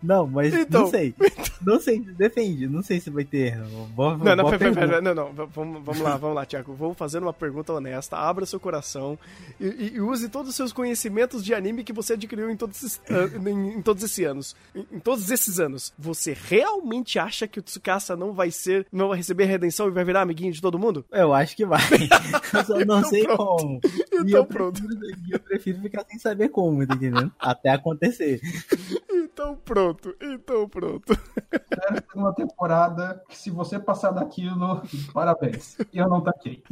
[0.02, 1.14] Não, mas então, não sei.
[1.60, 2.66] Não sei, defende.
[2.66, 3.58] Não sei se vai ter.
[3.94, 6.74] Boa, não, não, pera, pera, não, não, vamos, vamos lá, vamos lá, Tiago.
[6.74, 8.16] Vou fazer uma pergunta honesta.
[8.16, 9.18] Abra seu coração
[9.60, 13.00] e, e, use todos os seus conhecimentos de anime que você adquiriu em todos esses,
[13.46, 14.56] em, em todos esses anos.
[14.74, 15.92] Em, em, todos esses anos.
[15.98, 20.04] Você realmente acha que o Tsukasa não vai ser, não vai receber redenção e vai
[20.04, 21.04] virar amiguinho de todo mundo?
[21.10, 21.80] Eu acho que vai.
[22.52, 23.40] Eu só não então sei pronto.
[23.40, 23.80] como.
[24.12, 24.82] Então e eu pronto.
[24.82, 27.32] Prefiro, eu prefiro ficar sem saber como, tá entendendo?
[27.38, 28.40] Até acontecer.
[29.12, 31.12] Então pronto, então pronto.
[31.52, 34.82] Espero ter uma temporada que se você passar daquilo,
[35.12, 35.76] parabéns.
[35.92, 36.62] E eu não taquei.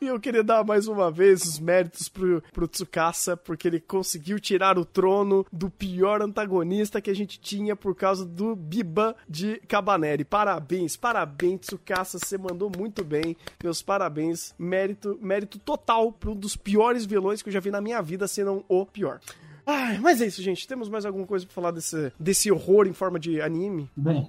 [0.00, 4.38] E eu queria dar mais uma vez os méritos pro, pro Tsukasa, porque ele conseguiu
[4.38, 9.56] tirar o trono do pior antagonista que a gente tinha por causa do Biban de
[9.68, 10.24] Cabaneri.
[10.24, 13.36] Parabéns, parabéns, Tsukasa, você mandou muito bem.
[13.62, 17.80] Meus parabéns, mérito, mérito total para um dos piores vilões que eu já vi na
[17.80, 19.20] minha vida, se não o pior.
[19.66, 20.66] Ai, mas é isso, gente.
[20.66, 23.90] Temos mais alguma coisa pra falar desse, desse horror em forma de anime?
[23.96, 24.28] Bem,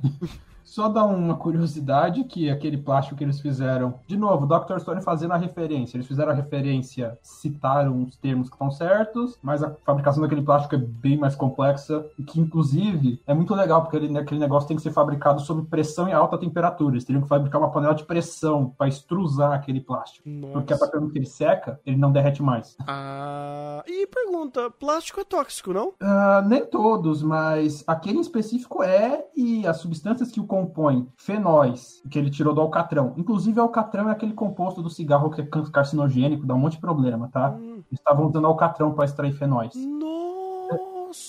[0.71, 4.79] só dar uma curiosidade que aquele plástico que eles fizeram, de novo, Dr.
[4.79, 5.97] Stone fazendo a referência.
[5.97, 10.75] Eles fizeram a referência, citaram os termos que estão certos, mas a fabricação daquele plástico
[10.75, 14.77] é bem mais complexa e que, inclusive, é muito legal, porque ele, aquele negócio tem
[14.77, 16.93] que ser fabricado sob pressão e alta temperatura.
[16.93, 20.29] Eles teriam que fabricar uma panela de pressão para extrusar aquele plástico.
[20.29, 20.53] Nossa.
[20.53, 22.77] Porque a partir do que ele seca, ele não derrete mais.
[22.87, 25.89] Ah, e pergunta, plástico é tóxico, não?
[25.89, 32.01] Uh, nem todos, mas aquele em específico é, e as substâncias que o compõem fenóis,
[32.09, 33.13] que ele tirou do alcatrão.
[33.17, 36.81] Inclusive, o alcatrão é aquele composto do cigarro que é carcinogênico, dá um monte de
[36.81, 37.51] problema, tá?
[37.51, 37.83] Hum.
[37.89, 39.73] Eles estavam usando alcatrão para extrair fenóis.
[39.75, 41.19] Nossa,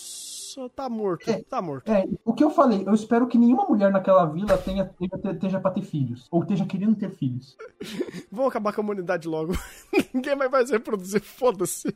[0.74, 1.90] tá morto, é, tá morto.
[1.90, 5.58] É, o que eu falei, eu espero que nenhuma mulher naquela vila tenha, tenha, esteja
[5.58, 7.56] pra ter filhos, ou esteja querendo ter filhos.
[8.30, 9.54] Vamos acabar com a humanidade logo.
[10.12, 11.94] Ninguém mais vai se reproduzir, foda-se.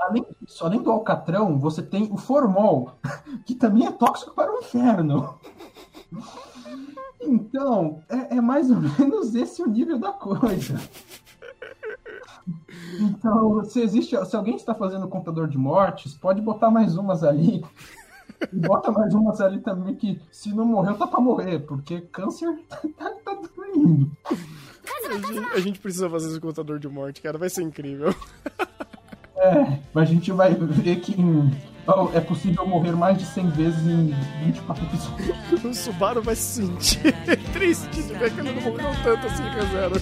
[0.00, 2.92] Além disso, além do alcatrão, você tem o formol,
[3.46, 5.38] que também é tóxico para o inferno.
[7.20, 10.80] Então, é, é mais ou menos esse o nível da coisa.
[13.00, 17.64] Então, se existe, se alguém está fazendo contador de mortes, pode botar mais umas ali.
[18.52, 22.58] E bota mais umas ali também que se não morreu, tá pra morrer, porque câncer
[22.68, 24.10] tá, tá, tá indo.
[24.24, 28.14] A gente, a gente precisa fazer esse contador de morte, cara, vai ser incrível.
[29.36, 31.14] É, mas a gente vai ver que
[32.14, 34.14] é possível morrer mais de 100 vezes em
[34.44, 35.64] 24 episódios.
[35.64, 37.12] O Subaru vai se sentir
[37.52, 40.00] triste de ver que ele não morreu tanto assim, Rezero.